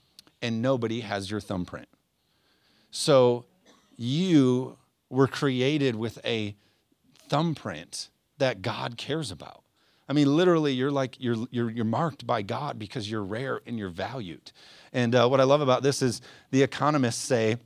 and 0.40 0.62
nobody 0.62 1.00
has 1.00 1.30
your 1.30 1.40
thumbprint. 1.40 1.88
So 2.90 3.44
you 3.96 4.78
were 5.10 5.26
created 5.26 5.96
with 5.96 6.18
a 6.24 6.56
thumbprint 7.28 8.08
that 8.38 8.62
God 8.62 8.96
cares 8.96 9.30
about. 9.30 9.64
I 10.08 10.14
mean, 10.14 10.34
literally, 10.34 10.72
you're 10.72 10.90
like 10.90 11.16
you're 11.20 11.36
you're 11.50 11.70
you're 11.70 11.84
marked 11.84 12.26
by 12.26 12.42
God 12.42 12.78
because 12.78 13.10
you're 13.10 13.22
rare 13.22 13.60
and 13.66 13.78
you're 13.78 13.90
valued. 13.90 14.52
And 14.92 15.14
uh, 15.14 15.28
what 15.28 15.40
I 15.40 15.44
love 15.44 15.60
about 15.60 15.82
this 15.82 16.00
is 16.00 16.22
the 16.50 16.62
economists 16.62 17.22
say 17.22 17.58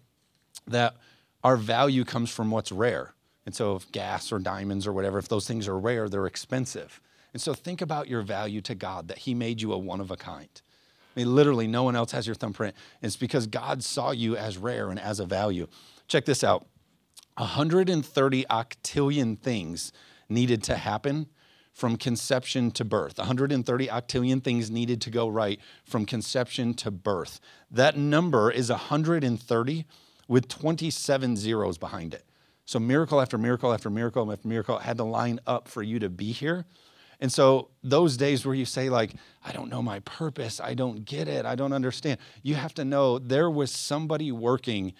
that 0.67 0.97
our 1.45 1.57
value 1.57 2.05
comes 2.05 2.31
from 2.31 2.51
what's 2.51 2.73
rare. 2.73 3.15
And 3.47 3.55
so, 3.55 3.77
if 3.77 3.91
gas 3.93 4.33
or 4.33 4.39
diamonds 4.39 4.87
or 4.87 4.93
whatever, 4.93 5.19
if 5.19 5.29
those 5.29 5.47
things 5.47 5.69
are 5.69 5.79
rare, 5.79 6.09
they're 6.09 6.27
expensive. 6.27 7.01
And 7.33 7.41
so, 7.41 7.55
think 7.55 7.81
about 7.81 8.09
your 8.09 8.23
value 8.23 8.61
to 8.63 8.75
God 8.75 9.09
that 9.09 9.19
He 9.19 9.35
made 9.35 9.61
you 9.61 9.73
a 9.73 9.79
one 9.79 10.01
of 10.01 10.11
a 10.11 10.17
kind. 10.17 10.63
I 11.15 11.21
mean, 11.21 11.35
literally, 11.35 11.67
no 11.67 11.83
one 11.83 11.95
else 11.95 12.13
has 12.13 12.27
your 12.27 12.35
thumbprint. 12.35 12.75
It's 13.03 13.17
because 13.17 13.47
God 13.47 13.85
saw 13.85 14.13
you 14.13 14.37
as 14.37 14.59
rare 14.59 14.91
and 14.91 14.99
as 14.99 15.21
a 15.21 15.27
value. 15.27 15.67
Check 16.09 16.25
this 16.25 16.43
out 16.43 16.67
130 17.37 18.45
octillion 18.51 19.39
things 19.39 19.93
needed 20.29 20.63
to 20.65 20.77
happen 20.77 21.27
from 21.73 21.97
conception 21.97 22.71
to 22.73 22.85
birth. 22.85 23.19
130 23.19 23.87
octillion 23.89 24.43
things 24.43 24.71
needed 24.71 25.01
to 25.01 25.11
go 25.11 25.29
right 25.29 25.59
from 25.85 26.05
conception 26.05 26.75
to 26.75 26.91
birth. 26.91 27.41
That 27.71 27.97
number 27.97 28.51
is 28.51 28.71
130 28.71 29.87
with 30.29 30.49
27 30.49 31.37
zeros 31.37 31.79
behind 31.79 32.15
it. 32.15 32.25
So 32.65 32.79
miracle 32.79 33.21
after 33.21 33.39
miracle 33.39 33.73
after 33.73 33.91
miracle 33.91 34.31
after 34.31 34.49
miracle 34.49 34.79
had 34.79 34.99
to 34.99 35.05
line 35.05 35.41
up 35.47 35.69
for 35.69 35.83
you 35.83 35.99
to 35.99 36.09
be 36.09 36.33
here. 36.33 36.65
And 37.21 37.33
so 37.33 37.69
those 37.85 38.17
days 38.17 38.45
where 38.45 38.55
you 38.55 38.65
say 38.65 38.89
like 38.89 39.15
I 39.45 39.53
don't 39.53 39.69
know 39.69 39.83
my 39.83 40.01
purpose, 40.01 40.61
I 40.61 40.75
don't 40.75 41.05
get 41.05 41.29
it, 41.29 41.47
I 41.47 41.55
don't 41.55 41.73
understand. 41.73 42.19
You 42.43 42.57
have 42.57 42.75
to 42.75 42.85
know 42.85 43.19
there 43.19 43.51
was 43.51 43.71
somebody 43.71 44.33
working 44.33 44.95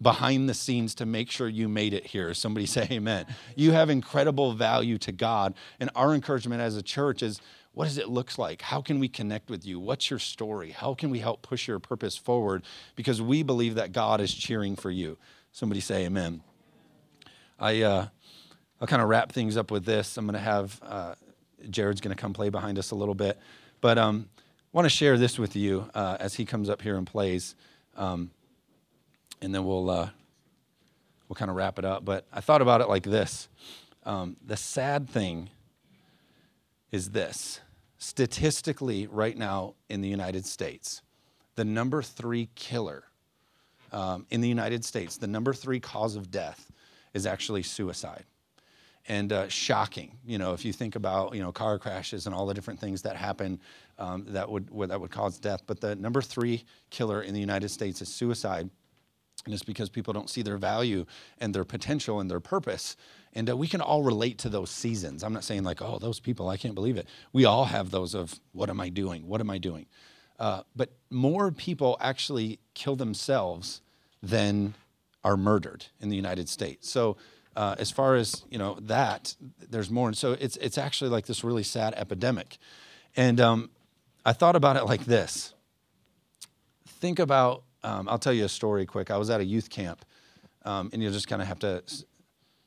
behind 0.00 0.48
the 0.48 0.54
scenes 0.54 0.94
to 0.96 1.06
make 1.06 1.30
sure 1.30 1.48
you 1.48 1.68
made 1.68 1.94
it 1.94 2.06
here. 2.06 2.34
Somebody 2.34 2.66
say 2.66 2.86
amen. 2.90 3.26
You 3.56 3.72
have 3.72 3.90
incredible 3.90 4.52
value 4.52 4.98
to 4.98 5.12
God. 5.12 5.54
And 5.80 5.90
our 5.94 6.14
encouragement 6.14 6.60
as 6.60 6.76
a 6.76 6.82
church 6.82 7.22
is 7.22 7.40
what 7.72 7.86
does 7.86 7.98
it 7.98 8.08
look 8.08 8.38
like? 8.38 8.62
How 8.62 8.80
can 8.80 9.00
we 9.00 9.08
connect 9.08 9.50
with 9.50 9.66
you? 9.66 9.80
What's 9.80 10.08
your 10.08 10.20
story? 10.20 10.70
How 10.70 10.94
can 10.94 11.10
we 11.10 11.18
help 11.18 11.42
push 11.42 11.66
your 11.66 11.80
purpose 11.80 12.16
forward? 12.16 12.62
Because 12.94 13.20
we 13.20 13.42
believe 13.42 13.74
that 13.74 13.92
God 13.92 14.20
is 14.20 14.32
cheering 14.32 14.76
for 14.76 14.90
you. 14.90 15.18
Somebody 15.50 15.80
say 15.80 16.04
amen. 16.04 16.42
I, 17.58 17.82
uh, 17.82 18.06
I'll 18.80 18.86
kind 18.86 19.02
of 19.02 19.08
wrap 19.08 19.32
things 19.32 19.56
up 19.56 19.70
with 19.70 19.84
this. 19.84 20.16
I'm 20.16 20.26
going 20.26 20.34
to 20.34 20.40
have 20.40 20.80
uh, 20.82 21.14
Jared's 21.70 22.00
going 22.00 22.14
to 22.14 22.20
come 22.20 22.32
play 22.32 22.48
behind 22.48 22.78
us 22.78 22.92
a 22.92 22.94
little 22.94 23.14
bit. 23.14 23.38
But 23.80 23.98
um, 23.98 24.28
I 24.38 24.40
want 24.72 24.86
to 24.86 24.90
share 24.90 25.18
this 25.18 25.38
with 25.38 25.56
you 25.56 25.88
uh, 25.94 26.16
as 26.20 26.34
he 26.34 26.44
comes 26.44 26.68
up 26.68 26.82
here 26.82 26.96
and 26.96 27.06
plays. 27.06 27.56
Um, 27.96 28.30
and 29.44 29.54
then 29.54 29.64
we'll 29.64 29.90
uh, 29.90 30.08
we'll 31.28 31.36
kind 31.36 31.50
of 31.50 31.56
wrap 31.56 31.78
it 31.78 31.84
up. 31.84 32.04
But 32.04 32.26
I 32.32 32.40
thought 32.40 32.62
about 32.62 32.80
it 32.80 32.88
like 32.88 33.04
this: 33.04 33.48
um, 34.04 34.36
the 34.44 34.56
sad 34.56 35.08
thing 35.08 35.50
is 36.90 37.10
this. 37.10 37.60
Statistically, 37.98 39.06
right 39.06 39.36
now 39.36 39.74
in 39.88 40.00
the 40.00 40.08
United 40.08 40.44
States, 40.44 41.02
the 41.54 41.64
number 41.64 42.02
three 42.02 42.48
killer 42.54 43.04
um, 43.92 44.26
in 44.30 44.40
the 44.40 44.48
United 44.48 44.84
States, 44.84 45.16
the 45.16 45.26
number 45.26 45.54
three 45.54 45.80
cause 45.80 46.16
of 46.16 46.30
death 46.30 46.70
is 47.14 47.24
actually 47.26 47.62
suicide. 47.62 48.24
And 49.06 49.32
uh, 49.32 49.48
shocking, 49.48 50.18
you 50.24 50.38
know, 50.38 50.54
if 50.54 50.64
you 50.64 50.72
think 50.72 50.96
about 50.96 51.34
you 51.34 51.42
know 51.42 51.52
car 51.52 51.78
crashes 51.78 52.26
and 52.26 52.34
all 52.34 52.46
the 52.46 52.54
different 52.54 52.80
things 52.80 53.02
that 53.02 53.16
happen 53.16 53.60
um, 53.98 54.24
that 54.28 54.50
would 54.50 54.68
that 54.88 55.00
would 55.00 55.10
cause 55.10 55.38
death. 55.38 55.62
But 55.66 55.80
the 55.80 55.94
number 55.94 56.22
three 56.22 56.64
killer 56.90 57.22
in 57.22 57.34
the 57.34 57.40
United 57.40 57.68
States 57.68 58.00
is 58.00 58.08
suicide. 58.08 58.70
And 59.44 59.52
it's 59.52 59.62
because 59.62 59.90
people 59.90 60.12
don't 60.12 60.30
see 60.30 60.42
their 60.42 60.56
value 60.56 61.04
and 61.38 61.54
their 61.54 61.64
potential 61.64 62.20
and 62.20 62.30
their 62.30 62.40
purpose. 62.40 62.96
And 63.34 63.50
uh, 63.50 63.56
we 63.56 63.68
can 63.68 63.80
all 63.80 64.02
relate 64.02 64.38
to 64.38 64.48
those 64.48 64.70
seasons. 64.70 65.22
I'm 65.22 65.32
not 65.32 65.44
saying 65.44 65.64
like, 65.64 65.82
oh, 65.82 65.98
those 65.98 66.20
people, 66.20 66.48
I 66.48 66.56
can't 66.56 66.74
believe 66.74 66.96
it. 66.96 67.06
We 67.32 67.44
all 67.44 67.66
have 67.66 67.90
those 67.90 68.14
of, 68.14 68.40
what 68.52 68.70
am 68.70 68.80
I 68.80 68.88
doing? 68.88 69.26
What 69.26 69.40
am 69.40 69.50
I 69.50 69.58
doing? 69.58 69.86
Uh, 70.38 70.62
but 70.74 70.90
more 71.10 71.50
people 71.50 71.96
actually 72.00 72.58
kill 72.74 72.96
themselves 72.96 73.82
than 74.22 74.74
are 75.22 75.36
murdered 75.36 75.86
in 76.00 76.08
the 76.08 76.16
United 76.16 76.48
States. 76.48 76.90
So 76.90 77.16
uh, 77.56 77.76
as 77.78 77.90
far 77.90 78.16
as 78.16 78.44
you 78.50 78.58
know 78.58 78.76
that, 78.80 79.36
there's 79.70 79.90
more. 79.90 80.08
And 80.08 80.16
so 80.16 80.32
it's 80.32 80.56
it's 80.56 80.76
actually 80.76 81.10
like 81.10 81.26
this 81.26 81.44
really 81.44 81.62
sad 81.62 81.94
epidemic. 81.96 82.58
And 83.16 83.40
um, 83.40 83.70
I 84.24 84.32
thought 84.32 84.56
about 84.56 84.76
it 84.76 84.84
like 84.84 85.04
this. 85.04 85.54
Think 86.86 87.18
about 87.18 87.62
um, 87.84 88.08
I'll 88.08 88.18
tell 88.18 88.32
you 88.32 88.44
a 88.44 88.48
story 88.48 88.86
quick. 88.86 89.10
I 89.10 89.16
was 89.16 89.30
at 89.30 89.40
a 89.40 89.44
youth 89.44 89.70
camp, 89.70 90.04
um, 90.64 90.90
and 90.92 91.02
you'll 91.02 91.12
just 91.12 91.28
kind 91.28 91.42
of 91.42 91.48
have 91.48 91.58
to 91.60 91.82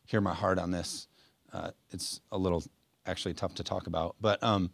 hear 0.05 0.21
my 0.21 0.33
heart 0.33 0.59
on 0.59 0.71
this. 0.71 1.07
Uh, 1.51 1.71
it's 1.91 2.21
a 2.31 2.37
little 2.37 2.63
actually 3.05 3.33
tough 3.33 3.55
to 3.55 3.63
talk 3.63 3.87
about, 3.87 4.15
but 4.21 4.41
um, 4.43 4.69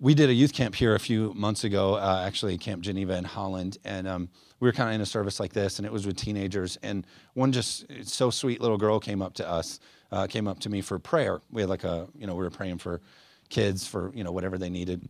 we 0.00 0.14
did 0.14 0.28
a 0.28 0.34
youth 0.34 0.52
camp 0.52 0.74
here 0.74 0.94
a 0.94 1.00
few 1.00 1.32
months 1.34 1.64
ago, 1.64 1.94
uh, 1.94 2.24
actually 2.26 2.58
Camp 2.58 2.82
Geneva 2.82 3.16
in 3.16 3.24
Holland, 3.24 3.78
and 3.84 4.06
um, 4.06 4.28
we 4.60 4.68
were 4.68 4.72
kind 4.72 4.90
of 4.90 4.94
in 4.94 5.00
a 5.00 5.06
service 5.06 5.40
like 5.40 5.52
this, 5.52 5.78
and 5.78 5.86
it 5.86 5.92
was 5.92 6.06
with 6.06 6.16
teenagers. 6.16 6.76
And 6.82 7.06
one 7.34 7.52
just 7.52 7.86
so 8.04 8.30
sweet 8.30 8.60
little 8.60 8.76
girl 8.76 9.00
came 9.00 9.22
up 9.22 9.34
to 9.34 9.48
us, 9.48 9.80
uh, 10.12 10.26
came 10.26 10.46
up 10.46 10.60
to 10.60 10.68
me 10.68 10.80
for 10.80 10.98
prayer. 10.98 11.40
We 11.50 11.62
had 11.62 11.70
like 11.70 11.84
a, 11.84 12.08
you 12.18 12.26
know, 12.26 12.34
we 12.34 12.44
were 12.44 12.50
praying 12.50 12.78
for 12.78 13.00
kids 13.48 13.86
for 13.86 14.10
you 14.14 14.24
know 14.24 14.32
whatever 14.32 14.58
they 14.58 14.70
needed. 14.70 15.08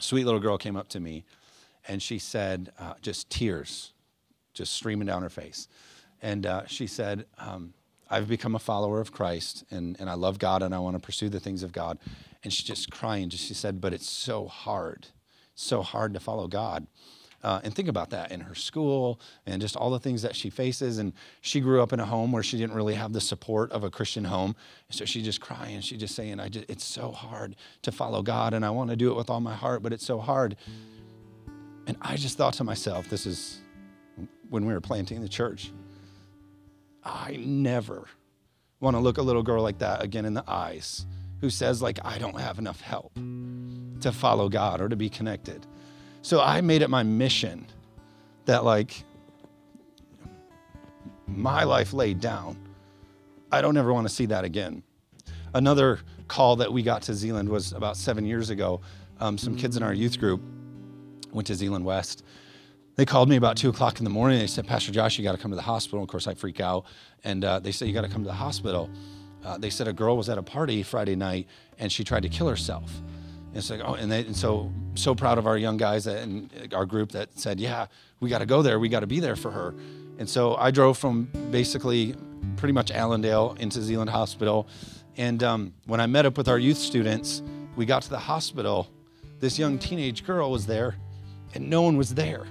Sweet 0.00 0.24
little 0.24 0.40
girl 0.40 0.58
came 0.58 0.76
up 0.76 0.88
to 0.88 1.00
me 1.00 1.24
and 1.88 2.02
she 2.02 2.18
said, 2.18 2.72
uh, 2.78 2.94
just 3.00 3.30
tears 3.30 3.92
just 4.56 4.72
streaming 4.72 5.06
down 5.06 5.22
her 5.22 5.28
face. 5.28 5.68
And 6.20 6.46
uh, 6.46 6.66
she 6.66 6.86
said, 6.86 7.26
um, 7.38 7.74
I've 8.08 8.28
become 8.28 8.54
a 8.54 8.58
follower 8.58 9.00
of 9.00 9.12
Christ 9.12 9.64
and, 9.70 9.96
and 10.00 10.08
I 10.08 10.14
love 10.14 10.38
God 10.38 10.62
and 10.62 10.74
I 10.74 10.78
want 10.78 10.96
to 10.96 11.00
pursue 11.00 11.28
the 11.28 11.40
things 11.40 11.62
of 11.62 11.72
God. 11.72 11.98
And 12.42 12.52
she's 12.52 12.66
just 12.66 12.90
crying. 12.90 13.28
Just, 13.28 13.44
she 13.44 13.54
said, 13.54 13.80
but 13.80 13.92
it's 13.92 14.08
so 14.08 14.46
hard, 14.46 15.08
so 15.54 15.82
hard 15.82 16.14
to 16.14 16.20
follow 16.20 16.48
God. 16.48 16.86
Uh, 17.42 17.60
and 17.62 17.74
think 17.74 17.86
about 17.86 18.10
that 18.10 18.32
in 18.32 18.40
her 18.40 18.54
school 18.54 19.20
and 19.44 19.60
just 19.60 19.76
all 19.76 19.90
the 19.90 20.00
things 20.00 20.22
that 20.22 20.34
she 20.34 20.50
faces. 20.50 20.98
And 20.98 21.12
she 21.42 21.60
grew 21.60 21.82
up 21.82 21.92
in 21.92 22.00
a 22.00 22.06
home 22.06 22.32
where 22.32 22.42
she 22.42 22.56
didn't 22.56 22.74
really 22.74 22.94
have 22.94 23.12
the 23.12 23.20
support 23.20 23.70
of 23.72 23.84
a 23.84 23.90
Christian 23.90 24.24
home. 24.24 24.56
So 24.90 25.04
she 25.04 25.22
just 25.22 25.40
crying. 25.40 25.80
She 25.80 25.96
just 25.96 26.14
saying, 26.14 26.40
I 26.40 26.48
just, 26.48 26.68
it's 26.68 26.84
so 26.84 27.12
hard 27.12 27.56
to 27.82 27.92
follow 27.92 28.22
God 28.22 28.54
and 28.54 28.64
I 28.64 28.70
want 28.70 28.90
to 28.90 28.96
do 28.96 29.10
it 29.10 29.16
with 29.16 29.28
all 29.28 29.40
my 29.40 29.54
heart, 29.54 29.82
but 29.82 29.92
it's 29.92 30.06
so 30.06 30.18
hard. 30.18 30.56
And 31.86 31.96
I 32.00 32.16
just 32.16 32.36
thought 32.36 32.54
to 32.54 32.64
myself, 32.64 33.08
this 33.08 33.26
is 33.26 33.60
when 34.50 34.66
we 34.66 34.72
were 34.72 34.80
planting 34.80 35.20
the 35.20 35.28
church. 35.28 35.72
I 37.04 37.36
never 37.38 38.06
want 38.80 38.96
to 38.96 39.00
look 39.00 39.18
a 39.18 39.22
little 39.22 39.42
girl 39.42 39.62
like 39.62 39.78
that 39.78 40.02
again 40.02 40.24
in 40.24 40.34
the 40.34 40.44
eyes 40.46 41.06
who 41.40 41.50
says 41.50 41.80
like 41.80 41.98
I 42.04 42.18
don't 42.18 42.38
have 42.40 42.58
enough 42.58 42.80
help 42.80 43.14
to 43.14 44.12
follow 44.12 44.48
God 44.48 44.80
or 44.80 44.88
to 44.88 44.96
be 44.96 45.08
connected. 45.08 45.66
So 46.22 46.40
I 46.40 46.60
made 46.60 46.82
it 46.82 46.90
my 46.90 47.04
mission 47.04 47.66
that, 48.46 48.64
like, 48.64 49.04
my 51.26 51.64
life 51.64 51.92
laid 51.92 52.20
down. 52.20 52.56
I 53.52 53.60
don't 53.60 53.76
ever 53.76 53.92
want 53.92 54.08
to 54.08 54.12
see 54.12 54.26
that 54.26 54.44
again. 54.44 54.82
Another 55.54 56.00
call 56.26 56.56
that 56.56 56.72
we 56.72 56.82
got 56.82 57.02
to 57.02 57.14
Zeeland 57.14 57.48
was 57.48 57.72
about 57.72 57.96
seven 57.96 58.26
years 58.26 58.50
ago. 58.50 58.80
Um, 59.20 59.38
some 59.38 59.56
kids 59.56 59.76
in 59.76 59.82
our 59.82 59.94
youth 59.94 60.18
group 60.18 60.42
went 61.32 61.46
to 61.48 61.54
Zeeland 61.54 61.84
West. 61.84 62.24
They 62.96 63.04
called 63.04 63.28
me 63.28 63.36
about 63.36 63.56
two 63.56 63.68
o'clock 63.68 63.98
in 63.98 64.04
the 64.04 64.10
morning. 64.10 64.38
They 64.38 64.46
said, 64.46 64.66
Pastor 64.66 64.90
Josh, 64.90 65.18
you 65.18 65.24
got 65.24 65.32
to 65.32 65.38
come 65.38 65.50
to 65.50 65.56
the 65.56 65.62
hospital. 65.62 66.02
Of 66.02 66.08
course, 66.08 66.26
I 66.26 66.34
freak 66.34 66.60
out. 66.60 66.86
And 67.24 67.44
uh, 67.44 67.58
they 67.58 67.72
said, 67.72 67.88
You 67.88 67.94
got 67.94 68.02
to 68.02 68.08
come 68.08 68.22
to 68.22 68.28
the 68.28 68.34
hospital. 68.34 68.90
Uh, 69.44 69.56
they 69.56 69.70
said 69.70 69.86
a 69.86 69.92
girl 69.92 70.16
was 70.16 70.28
at 70.28 70.38
a 70.38 70.42
party 70.42 70.82
Friday 70.82 71.14
night 71.14 71.46
and 71.78 71.92
she 71.92 72.02
tried 72.02 72.24
to 72.24 72.28
kill 72.28 72.48
herself. 72.48 72.90
And 73.54 73.70
like, 73.70 73.80
oh, 73.84 73.94
and, 73.94 74.10
they, 74.10 74.20
and 74.20 74.36
so 74.36 74.72
so 74.94 75.14
proud 75.14 75.38
of 75.38 75.46
our 75.46 75.56
young 75.56 75.76
guys 75.76 76.06
and 76.06 76.50
our 76.74 76.84
group 76.84 77.12
that 77.12 77.38
said, 77.38 77.60
yeah, 77.60 77.86
we 78.20 78.28
got 78.28 78.40
to 78.40 78.46
go 78.46 78.60
there. 78.60 78.78
We 78.78 78.88
got 78.88 79.00
to 79.00 79.06
be 79.06 79.20
there 79.20 79.36
for 79.36 79.50
her. 79.50 79.74
And 80.18 80.28
so 80.28 80.56
I 80.56 80.70
drove 80.70 80.98
from 80.98 81.24
basically 81.50 82.14
pretty 82.56 82.72
much 82.72 82.90
Allendale 82.90 83.56
into 83.60 83.80
Zeeland 83.80 84.10
Hospital. 84.10 84.68
And 85.16 85.42
um, 85.42 85.74
when 85.86 86.00
I 86.00 86.06
met 86.06 86.26
up 86.26 86.36
with 86.36 86.48
our 86.48 86.58
youth 86.58 86.76
students, 86.76 87.42
we 87.76 87.86
got 87.86 88.02
to 88.02 88.10
the 88.10 88.18
hospital. 88.18 88.88
This 89.40 89.58
young 89.58 89.78
teenage 89.78 90.24
girl 90.24 90.50
was 90.50 90.66
there, 90.66 90.96
and 91.56 91.68
no 91.68 91.82
one 91.82 91.96
was 91.96 92.14
there. 92.14 92.46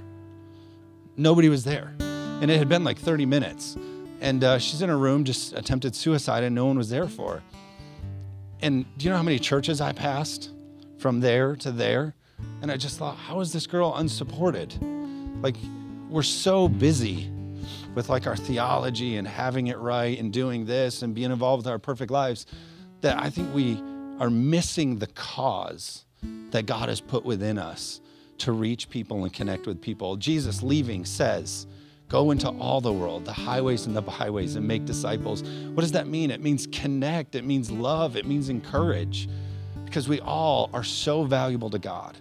Nobody 1.18 1.50
was 1.50 1.64
there. 1.64 1.94
And 2.00 2.52
it 2.52 2.58
had 2.58 2.68
been 2.68 2.84
like 2.84 2.98
30 2.98 3.26
minutes. 3.26 3.78
And 4.22 4.44
uh, 4.44 4.60
she's 4.60 4.82
in 4.82 4.90
a 4.90 4.98
room, 4.98 5.24
just 5.24 5.54
attempted 5.54 5.96
suicide, 5.96 6.44
and 6.44 6.54
no 6.54 6.66
one 6.66 6.78
was 6.78 6.90
there 6.90 7.08
for 7.08 7.36
her. 7.36 7.44
And 8.62 8.86
do 8.98 9.06
you 9.06 9.12
know 9.12 9.18
how 9.18 9.24
many 9.24 9.40
churches 9.40 9.82
I 9.82 9.94
passed? 9.94 10.52
from 11.06 11.20
there 11.20 11.56
to 11.58 11.72
there. 11.72 12.16
And 12.62 12.72
I 12.72 12.78
just 12.78 12.98
thought, 12.98 13.16
how 13.16 13.40
is 13.40 13.54
this 13.54 13.68
girl 13.68 13.94
unsupported? 13.96 14.76
Like, 15.42 15.56
we're 16.10 16.24
so 16.24 16.68
busy 16.68 17.30
with 17.94 18.10
like 18.10 18.28
our 18.28 18.36
theology 18.36 19.18
and 19.18 19.28
having 19.28 19.68
it 19.68 19.78
right 19.78 20.18
and 20.18 20.34
doing 20.34 20.66
this 20.66 21.02
and 21.02 21.14
being 21.14 21.32
involved 21.32 21.64
with 21.64 21.72
our 21.72 21.80
perfect 21.80 22.12
lives 22.12 22.46
that 23.02 23.18
I 23.18 23.30
think 23.30 23.54
we 23.54 23.82
are 24.20 24.30
missing 24.30 24.98
the 24.98 25.08
cause 25.08 26.06
that 26.50 26.66
God 26.66 26.90
has 26.90 27.02
put 27.02 27.24
within 27.24 27.58
us 27.58 28.02
to 28.40 28.52
reach 28.52 28.90
people 28.90 29.24
and 29.24 29.34
connect 29.34 29.68
with 29.68 29.82
people. 29.82 30.16
Jesus 30.16 30.62
leaving 30.62 31.06
says, 31.06 31.68
Go 32.08 32.30
into 32.30 32.50
all 32.50 32.82
the 32.82 32.94
world, 32.94 33.26
the 33.26 33.34
highways 33.34 33.88
and 33.88 33.96
the 33.96 34.02
byways, 34.02 34.56
and 34.56 34.68
make 34.68 34.86
disciples. 34.86 35.42
What 35.42 35.82
does 35.82 35.94
that 35.94 36.08
mean? 36.08 36.30
It 36.30 36.40
means 36.40 36.68
connect, 36.68 37.34
it 37.34 37.44
means 37.44 37.72
love, 37.72 38.16
it 38.16 38.28
means 38.28 38.50
encourage 38.50 39.28
because 39.86 40.08
we 40.08 40.20
all 40.20 40.70
are 40.74 40.84
so 40.84 41.24
valuable 41.24 41.70
to 41.72 41.80
God. 41.80 42.18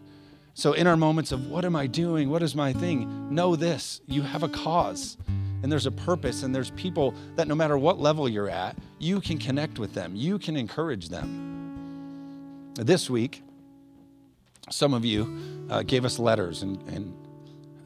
So, 0.54 0.72
in 0.72 0.86
our 0.86 0.96
moments 0.96 1.32
of 1.32 1.48
what 1.48 1.64
am 1.64 1.76
I 1.76 1.86
doing? 1.86 2.30
What 2.30 2.42
is 2.42 2.54
my 2.54 2.72
thing? 2.72 3.34
Know 3.34 3.56
this 3.56 4.00
you 4.06 4.22
have 4.22 4.42
a 4.42 4.48
cause 4.48 5.18
and 5.64 5.72
there's 5.72 5.86
a 5.86 5.90
purpose, 5.90 6.42
and 6.42 6.54
there's 6.54 6.70
people 6.72 7.14
that 7.36 7.48
no 7.48 7.54
matter 7.54 7.78
what 7.78 7.98
level 7.98 8.28
you're 8.28 8.50
at, 8.50 8.76
you 8.98 9.18
can 9.18 9.38
connect 9.38 9.78
with 9.78 9.94
them, 9.94 10.14
you 10.14 10.38
can 10.38 10.58
encourage 10.58 11.08
them. 11.08 12.74
This 12.74 13.08
week, 13.08 13.42
some 14.70 14.94
of 14.94 15.04
you 15.04 15.66
uh, 15.70 15.82
gave 15.82 16.04
us 16.04 16.18
letters 16.18 16.62
and, 16.62 16.80
and 16.88 17.14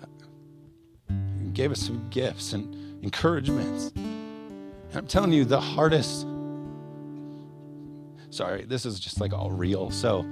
uh, 0.02 1.12
gave 1.52 1.72
us 1.72 1.80
some 1.80 2.08
gifts 2.10 2.52
and 2.52 3.04
encouragements. 3.04 3.92
And 3.96 4.96
I'm 4.96 5.06
telling 5.06 5.32
you, 5.32 5.44
the 5.44 5.60
hardest 5.60 6.26
Sorry, 8.30 8.64
this 8.64 8.84
is 8.84 9.00
just 9.00 9.20
like 9.20 9.32
all 9.32 9.50
real. 9.50 9.90
So 9.90 10.24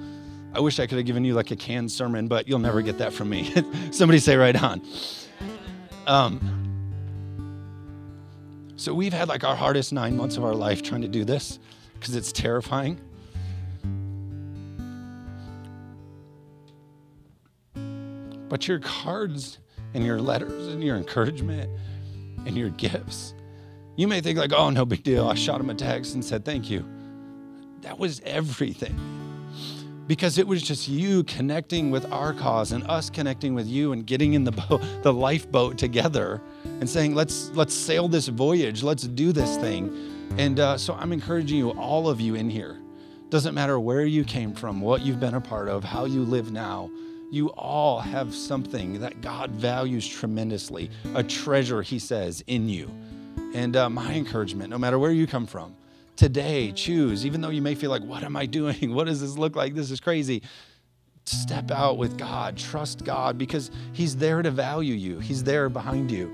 I 0.54 0.60
wish 0.60 0.78
I 0.78 0.86
could 0.86 0.98
have 0.98 1.06
given 1.06 1.24
you 1.24 1.34
like 1.34 1.50
a 1.50 1.56
canned 1.56 1.90
sermon, 1.90 2.28
but 2.28 2.46
you'll 2.46 2.58
never 2.58 2.82
get 2.82 2.98
that 2.98 3.12
from 3.12 3.30
me. 3.30 3.52
Somebody 3.90 4.18
say 4.18 4.36
right 4.36 4.60
on. 4.62 4.82
Um, 6.06 6.52
so 8.76 8.92
we've 8.92 9.12
had 9.12 9.28
like 9.28 9.44
our 9.44 9.56
hardest 9.56 9.92
nine 9.92 10.16
months 10.16 10.36
of 10.36 10.44
our 10.44 10.54
life 10.54 10.82
trying 10.82 11.02
to 11.02 11.08
do 11.08 11.24
this 11.24 11.58
because 11.94 12.14
it's 12.14 12.32
terrifying. 12.32 13.00
But 18.48 18.68
your 18.68 18.78
cards 18.78 19.58
and 19.94 20.04
your 20.04 20.20
letters 20.20 20.68
and 20.68 20.82
your 20.82 20.96
encouragement 20.96 21.70
and 22.46 22.56
your 22.56 22.70
gifts, 22.70 23.34
you 23.96 24.06
may 24.06 24.20
think 24.20 24.38
like, 24.38 24.52
oh, 24.52 24.70
no 24.70 24.84
big 24.84 25.02
deal. 25.02 25.26
I 25.28 25.34
shot 25.34 25.60
him 25.60 25.70
a 25.70 25.74
text 25.74 26.14
and 26.14 26.24
said 26.24 26.44
thank 26.44 26.70
you. 26.70 26.84
That 27.80 27.98
was 27.98 28.20
everything. 28.24 28.94
Because 30.06 30.38
it 30.38 30.46
was 30.46 30.62
just 30.62 30.86
you 30.86 31.24
connecting 31.24 31.90
with 31.90 32.10
our 32.12 32.32
cause 32.32 32.70
and 32.70 32.88
us 32.88 33.10
connecting 33.10 33.54
with 33.54 33.66
you 33.66 33.92
and 33.92 34.06
getting 34.06 34.34
in 34.34 34.44
the 34.44 34.52
boat, 34.68 34.82
the 35.02 35.12
lifeboat 35.12 35.78
together 35.78 36.40
and 36.64 36.88
saying, 36.88 37.14
let's, 37.14 37.50
let's 37.50 37.74
sail 37.74 38.06
this 38.06 38.28
voyage, 38.28 38.82
let's 38.82 39.02
do 39.04 39.32
this 39.32 39.56
thing. 39.56 40.14
And 40.38 40.60
uh, 40.60 40.78
so 40.78 40.94
I'm 40.94 41.12
encouraging 41.12 41.58
you, 41.58 41.70
all 41.72 42.08
of 42.08 42.20
you 42.20 42.34
in 42.34 42.50
here, 42.50 42.76
doesn't 43.30 43.54
matter 43.54 43.80
where 43.80 44.04
you 44.04 44.22
came 44.22 44.52
from, 44.52 44.80
what 44.80 45.02
you've 45.02 45.18
been 45.18 45.34
a 45.34 45.40
part 45.40 45.68
of, 45.68 45.82
how 45.82 46.04
you 46.04 46.22
live 46.22 46.52
now, 46.52 46.90
you 47.30 47.48
all 47.50 48.00
have 48.00 48.34
something 48.34 49.00
that 49.00 49.20
God 49.20 49.50
values 49.50 50.06
tremendously, 50.06 50.90
a 51.14 51.22
treasure, 51.22 51.82
He 51.82 51.98
says, 51.98 52.42
in 52.46 52.68
you. 52.68 52.90
And 53.54 53.76
uh, 53.76 53.90
my 53.90 54.14
encouragement, 54.14 54.70
no 54.70 54.78
matter 54.78 54.98
where 54.98 55.10
you 55.10 55.26
come 55.26 55.46
from, 55.46 55.74
today 56.16 56.72
choose, 56.72 57.26
even 57.26 57.40
though 57.40 57.50
you 57.50 57.62
may 57.62 57.74
feel 57.74 57.90
like, 57.90 58.02
what 58.02 58.22
am 58.22 58.36
I 58.36 58.46
doing? 58.58 58.94
What 58.94 59.06
does 59.06 59.20
this 59.20 59.36
look 59.36 59.56
like? 59.56 59.74
This 59.74 59.90
is 59.90 60.00
crazy. 60.00 60.42
Step 61.24 61.70
out 61.72 61.98
with 61.98 62.16
God, 62.16 62.56
trust 62.56 63.04
God 63.04 63.36
because 63.36 63.70
He's 63.92 64.16
there 64.16 64.42
to 64.42 64.50
value 64.50 64.94
you, 64.94 65.18
He's 65.18 65.42
there 65.42 65.68
behind 65.68 66.10
you. 66.10 66.26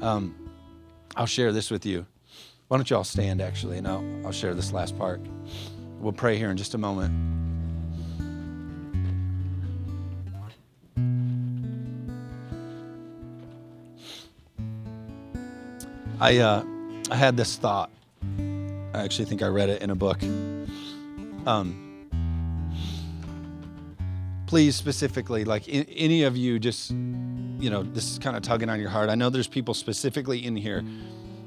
Um, 0.00 0.34
I'll 1.14 1.26
share 1.26 1.52
this 1.52 1.70
with 1.70 1.86
you. 1.86 2.06
Why 2.68 2.78
don't 2.78 2.88
you 2.88 2.96
all 2.96 3.04
stand 3.04 3.40
actually, 3.40 3.78
and 3.78 3.86
I'll, 3.86 4.04
I'll 4.24 4.32
share 4.32 4.54
this 4.54 4.72
last 4.72 4.98
part. 4.98 5.20
We'll 6.00 6.12
pray 6.12 6.36
here 6.38 6.50
in 6.50 6.56
just 6.56 6.74
a 6.74 6.78
moment. 6.78 7.51
I, 16.22 16.38
uh, 16.38 16.64
I 17.10 17.16
had 17.16 17.36
this 17.36 17.56
thought 17.56 17.90
I 18.94 19.02
actually 19.02 19.24
think 19.24 19.42
I 19.42 19.48
read 19.48 19.70
it 19.70 19.82
in 19.82 19.90
a 19.90 19.94
book. 19.96 20.22
Um, 21.46 22.08
please, 24.46 24.76
specifically, 24.76 25.44
like 25.44 25.66
in, 25.66 25.84
any 25.84 26.22
of 26.22 26.36
you, 26.36 26.60
just, 26.60 26.90
you 26.90 27.70
know, 27.70 27.82
this 27.82 28.12
is 28.12 28.18
kind 28.20 28.36
of 28.36 28.42
tugging 28.42 28.68
on 28.68 28.78
your 28.78 28.90
heart. 28.90 29.08
I 29.08 29.14
know 29.14 29.30
there's 29.30 29.48
people 29.48 29.74
specifically 29.74 30.44
in 30.44 30.54
here 30.54 30.84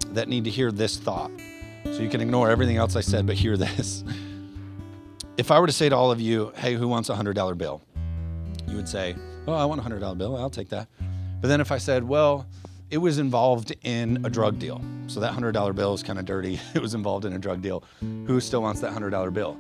that 0.07 0.27
need 0.27 0.43
to 0.43 0.49
hear 0.49 0.71
this 0.71 0.97
thought. 0.97 1.31
So 1.85 2.01
you 2.01 2.09
can 2.09 2.19
ignore 2.19 2.49
everything 2.49 2.75
else 2.77 2.97
I 2.97 3.01
said, 3.01 3.25
but 3.25 3.35
hear 3.35 3.55
this. 3.57 4.03
If 5.37 5.51
I 5.51 5.59
were 5.59 5.67
to 5.67 5.73
say 5.73 5.87
to 5.87 5.95
all 5.95 6.11
of 6.11 6.19
you, 6.19 6.51
hey, 6.57 6.73
who 6.73 6.89
wants 6.89 7.09
a 7.09 7.15
$100 7.15 7.57
bill? 7.57 7.81
You 8.67 8.75
would 8.75 8.89
say, 8.89 9.15
oh, 9.47 9.53
I 9.53 9.65
want 9.65 9.79
a 9.79 9.83
$100 9.83 10.17
bill. 10.17 10.35
I'll 10.35 10.49
take 10.49 10.69
that. 10.69 10.89
But 11.39 11.47
then 11.49 11.61
if 11.61 11.71
I 11.71 11.77
said, 11.77 12.03
well, 12.03 12.47
it 12.91 12.97
was 12.97 13.17
involved 13.17 13.75
in 13.83 14.23
a 14.25 14.29
drug 14.29 14.59
deal. 14.59 14.81
So 15.07 15.19
that 15.19 15.33
$100 15.33 15.75
bill 15.75 15.93
is 15.93 16.03
kind 16.03 16.19
of 16.19 16.25
dirty. 16.25 16.59
It 16.75 16.81
was 16.81 16.93
involved 16.93 17.25
in 17.25 17.33
a 17.33 17.39
drug 17.39 17.61
deal. 17.61 17.83
Who 17.99 18.39
still 18.39 18.61
wants 18.61 18.81
that 18.81 18.93
$100 18.93 19.33
bill? 19.33 19.57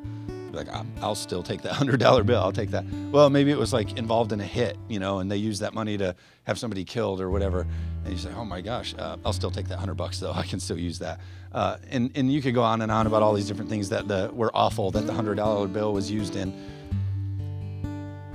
Like, 0.51 0.67
I'll 1.01 1.15
still 1.15 1.43
take 1.43 1.61
that 1.63 1.73
$100 1.75 2.25
bill. 2.25 2.41
I'll 2.41 2.51
take 2.51 2.71
that. 2.71 2.85
Well, 3.11 3.29
maybe 3.29 3.51
it 3.51 3.57
was 3.57 3.73
like 3.73 3.97
involved 3.97 4.31
in 4.31 4.39
a 4.39 4.45
hit, 4.45 4.77
you 4.87 4.99
know, 4.99 5.19
and 5.19 5.29
they 5.29 5.37
used 5.37 5.61
that 5.61 5.73
money 5.73 5.97
to 5.97 6.15
have 6.43 6.57
somebody 6.57 6.85
killed 6.85 7.19
or 7.19 7.29
whatever. 7.29 7.67
And 8.03 8.13
you 8.13 8.17
say, 8.17 8.31
oh 8.35 8.45
my 8.45 8.61
gosh, 8.61 8.95
uh, 8.97 9.17
I'll 9.25 9.33
still 9.33 9.51
take 9.51 9.67
that 9.67 9.75
100 9.75 9.95
bucks 9.95 10.19
though. 10.19 10.31
I 10.35 10.43
can 10.43 10.59
still 10.59 10.77
use 10.79 10.99
that. 10.99 11.19
Uh, 11.51 11.77
and, 11.89 12.11
and 12.15 12.31
you 12.31 12.41
could 12.41 12.53
go 12.53 12.63
on 12.63 12.81
and 12.81 12.91
on 12.91 13.07
about 13.07 13.21
all 13.21 13.33
these 13.33 13.47
different 13.47 13.69
things 13.69 13.89
that 13.89 14.07
the, 14.07 14.29
were 14.33 14.51
awful 14.55 14.91
that 14.91 15.07
the 15.07 15.13
$100 15.13 15.73
bill 15.73 15.93
was 15.93 16.11
used 16.11 16.35
in. 16.35 16.53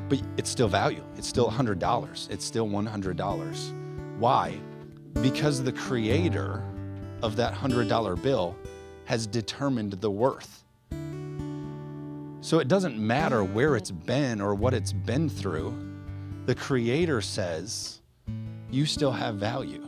But 0.08 0.20
it's 0.36 0.50
still 0.50 0.68
value. 0.68 1.04
It's 1.16 1.28
still 1.28 1.48
$100. 1.48 2.30
It's 2.30 2.44
still 2.44 2.66
$100. 2.66 4.18
Why? 4.18 4.58
Because 5.22 5.62
the 5.62 5.72
creator 5.72 6.62
of 7.22 7.36
that 7.36 7.54
$100 7.54 8.22
bill 8.22 8.56
has 9.04 9.26
determined 9.26 9.92
the 9.94 10.10
worth. 10.10 10.64
So 12.40 12.58
it 12.58 12.68
doesn't 12.68 12.98
matter 12.98 13.44
where 13.44 13.76
it's 13.76 13.90
been 13.90 14.40
or 14.40 14.54
what 14.54 14.72
it's 14.72 14.92
been 14.92 15.28
through. 15.28 15.74
The 16.46 16.54
creator 16.54 17.20
says 17.20 18.00
you 18.70 18.86
still 18.86 19.12
have 19.12 19.34
value. 19.34 19.86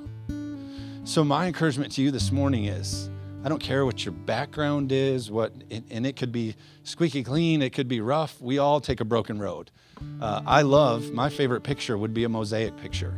So, 1.05 1.25
my 1.25 1.47
encouragement 1.47 1.93
to 1.93 2.03
you 2.03 2.11
this 2.11 2.31
morning 2.31 2.67
is 2.67 3.11
I 3.45 3.49
don't 3.49 3.61
care 3.61 3.85
what 3.85 4.05
your 4.05 4.13
background 4.13 4.93
is, 4.93 5.31
what, 5.31 5.53
and 5.91 6.07
it 6.07 6.15
could 6.15 6.31
be 6.31 6.55
squeaky 6.85 7.25
clean, 7.25 7.61
it 7.63 7.71
could 7.71 7.89
be 7.89 8.01
rough. 8.01 8.41
We 8.41 8.59
all 8.59 8.81
take 8.81 9.01
a 9.01 9.05
broken 9.05 9.41
road. 9.41 9.73
Uh, 10.21 10.43
I 10.47 10.63
love, 10.63 11.11
my 11.11 11.29
favorite 11.29 11.63
picture 11.63 11.99
would 11.99 12.15
be 12.15 12.23
a 12.23 12.29
mosaic 12.29 12.77
picture 12.77 13.17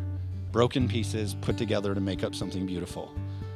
broken 0.55 0.87
pieces 0.87 1.35
put 1.40 1.59
together 1.59 1.97
to 1.97 2.01
make 2.01 2.23
up 2.23 2.33
something 2.33 2.64
beautiful. 2.64 3.12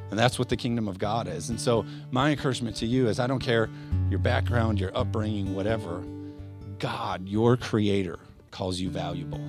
And 0.09 0.19
that's 0.19 0.37
what 0.37 0.49
the 0.49 0.57
kingdom 0.57 0.89
of 0.89 0.99
God 0.99 1.29
is. 1.29 1.49
And 1.49 1.57
so, 1.59 1.85
my 2.11 2.29
encouragement 2.29 2.75
to 2.75 2.85
you 2.85 3.07
is 3.07 3.21
I 3.21 3.25
don't 3.25 3.39
care 3.39 3.69
your 4.09 4.19
background, 4.19 4.81
your 4.81 4.91
upbringing, 4.93 5.55
whatever, 5.55 6.03
God, 6.77 7.25
your 7.25 7.55
creator, 7.55 8.19
calls 8.51 8.81
you 8.81 8.89
valuable. 8.89 9.39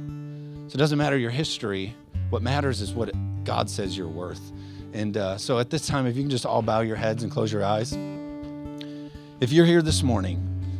So, 0.68 0.76
it 0.76 0.78
doesn't 0.78 0.96
matter 0.96 1.18
your 1.18 1.32
history. 1.32 1.92
What 2.28 2.40
matters 2.40 2.80
is 2.80 2.92
what 2.92 3.10
God 3.42 3.68
says 3.68 3.96
you're 3.98 4.06
worth. 4.06 4.52
And 4.92 5.16
uh, 5.16 5.36
so 5.36 5.58
at 5.58 5.70
this 5.70 5.88
time, 5.88 6.06
if 6.06 6.14
you 6.16 6.22
can 6.22 6.30
just 6.30 6.46
all 6.46 6.62
bow 6.62 6.82
your 6.82 6.96
heads 6.96 7.24
and 7.24 7.32
close 7.32 7.52
your 7.52 7.64
eyes. 7.64 7.92
If 9.40 9.50
you're 9.50 9.66
here 9.66 9.82
this 9.82 10.04
morning, 10.04 10.38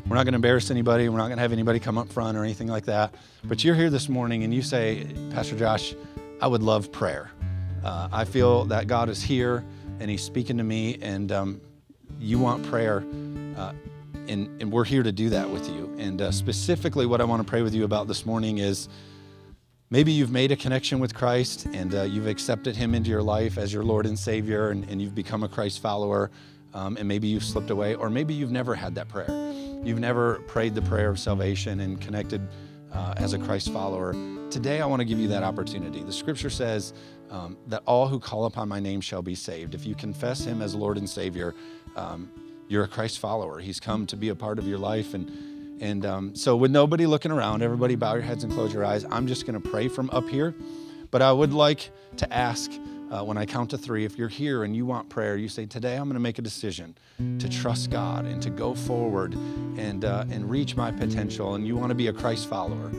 we're 0.09 0.15
not 0.15 0.23
going 0.23 0.35
to 0.35 0.37
embarrass 0.37 0.71
anybody. 0.71 1.09
We're 1.09 1.19
not 1.19 1.27
going 1.27 1.39
to 1.39 1.43
have 1.43 1.53
anybody 1.53 1.81
come 1.81 1.99
up 1.99 2.09
front 2.09 2.37
or 2.37 2.45
anything 2.45 2.69
like 2.69 2.85
that. 2.85 3.15
But 3.43 3.65
you're 3.65 3.75
here 3.75 3.91
this 3.91 4.09
morning 4.09 4.45
and 4.45 4.55
you 4.55 4.63
say, 4.63 5.07
Pastor 5.31 5.57
Josh, 5.57 5.95
I 6.41 6.47
would 6.47 6.63
love 6.63 6.91
prayer. 6.91 7.31
Uh, 7.85 8.09
I 8.13 8.25
feel 8.25 8.65
that 8.67 8.87
God 8.87 9.09
is 9.09 9.23
here 9.23 9.65
and 10.01 10.11
He's 10.11 10.23
speaking 10.23 10.57
to 10.57 10.65
me, 10.65 10.99
and 11.03 11.31
um, 11.31 11.61
you 12.19 12.39
want 12.39 12.65
prayer. 12.67 13.05
Uh, 13.57 13.73
and, 14.29 14.63
and, 14.63 14.73
we're 14.73 14.85
here 14.85 15.03
to 15.03 15.13
do 15.13 15.29
that 15.31 15.51
with 15.51 15.69
you. 15.69 15.95
And 15.99 16.23
uh, 16.23 16.31
specifically, 16.31 17.05
what 17.05 17.21
I 17.21 17.25
want 17.25 17.43
to 17.43 17.49
pray 17.49 17.63
with 17.63 17.75
you 17.75 17.85
about 17.85 18.09
this 18.09 18.25
morning 18.25 18.59
is 18.59 18.89
Maybe 19.93 20.13
you've 20.13 20.31
made 20.31 20.53
a 20.53 20.57
connection 20.57 21.01
with 21.01 21.15
Christ 21.15 21.67
and 21.67 21.93
uh, 21.97 22.03
you've 22.03 22.29
accepted 22.29 22.77
Him 22.77 22.95
into 22.95 23.11
your 23.11 23.25
life 23.25 23.59
as 23.59 23.73
your 23.73 23.83
Lord 23.83 24.07
and 24.07 24.17
Savior, 24.17 24.71
and, 24.71 24.89
and 24.89 25.03
you've 25.03 25.17
become 25.17 25.43
a 25.43 25.49
Christ 25.49 25.83
follower, 25.83 26.31
um, 26.75 26.97
and 26.97 27.09
maybe 27.09 27.27
you've 27.27 27.43
slipped 27.43 27.71
away, 27.71 27.97
or 27.97 28.09
maybe 28.09 28.33
you've 28.33 28.53
never 28.53 28.77
had 28.77 28.95
that 28.95 29.09
prayer. 29.09 29.27
You've 29.83 29.99
never 29.99 30.37
prayed 30.47 30.77
the 30.77 30.83
prayer 30.83 31.11
of 31.11 31.19
salvation 31.19 31.81
and 31.81 32.01
connected 32.01 32.41
uh, 32.93 33.15
as 33.17 33.33
a 33.33 33.39
Christ 33.39 33.73
follower. 33.73 34.15
Today, 34.51 34.81
I 34.81 34.87
want 34.87 35.01
to 35.01 35.05
give 35.05 35.19
you 35.19 35.29
that 35.29 35.43
opportunity. 35.43 36.03
The 36.03 36.13
scripture 36.13 36.51
says 36.51 36.93
um, 37.31 37.57
that 37.69 37.83
all 37.87 38.09
who 38.09 38.19
call 38.19 38.47
upon 38.47 38.69
my 38.69 38.81
name 38.81 39.01
shall 39.01 39.23
be 39.23 39.35
saved. 39.35 39.75
If 39.75 39.87
you 39.87 39.95
confess 39.95 40.45
Him 40.45 40.61
as 40.61 40.75
Lord 40.75 40.99
and 40.99 41.09
Savior, 41.09 41.55
um, 41.95 42.31
you're 42.69 42.85
a 42.85 42.89
Christ 42.89 43.21
follower. 43.21 43.61
He's 43.61 43.79
come 43.79 44.07
to 44.07 44.17
be 44.17 44.29
a 44.31 44.35
part 44.35 44.59
of 44.59 44.67
your 44.67 44.79
life 44.79 45.15
and 45.15 45.31
and 45.81 46.05
um, 46.05 46.35
so, 46.35 46.57
with 46.57 46.71
nobody 46.71 47.07
looking 47.07 47.31
around, 47.31 47.63
everybody 47.63 47.95
bow 47.95 48.13
your 48.13 48.23
heads 48.23 48.45
and 48.45 48.53
close 48.53 48.73
your 48.73 48.85
eyes. 48.85 49.07
I'm 49.11 49.27
just 49.27 49.47
going 49.47 49.61
to 49.61 49.67
pray 49.67 49.89
from 49.89 50.11
up 50.11 50.29
here. 50.29 50.55
But 51.11 51.23
I 51.23 51.33
would 51.33 51.55
like 51.55 51.91
to 52.19 52.33
ask 52.33 52.71
uh, 53.11 53.25
when 53.25 53.39
I 53.39 53.47
count 53.47 53.71
to 53.71 53.79
three, 53.79 54.05
if 54.05 54.19
you're 54.19 54.29
here 54.29 54.63
and 54.63 54.77
you 54.77 54.85
want 54.85 55.09
prayer, 55.09 55.37
you 55.37 55.49
say, 55.49 55.65
Today 55.65 55.97
I'm 55.97 56.05
going 56.05 56.15
to 56.15 56.21
make 56.21 56.39
a 56.39 56.43
decision 56.43 56.97
to 57.39 57.49
trust 57.49 57.91
God 57.91 58.27
and 58.27 58.43
to 58.43 58.51
go 58.51 58.75
forward 58.75 59.35
and, 59.79 60.05
uh, 60.05 60.27
and 60.31 60.51
reach 60.51 60.77
my 60.77 60.93
potential. 60.93 61.55
And 61.55 61.67
you 61.67 61.77
want 61.77 61.89
to 61.89 61.95
be 61.95 62.09
a 62.09 62.13
Christ 62.13 62.49
follower. 62.49 62.93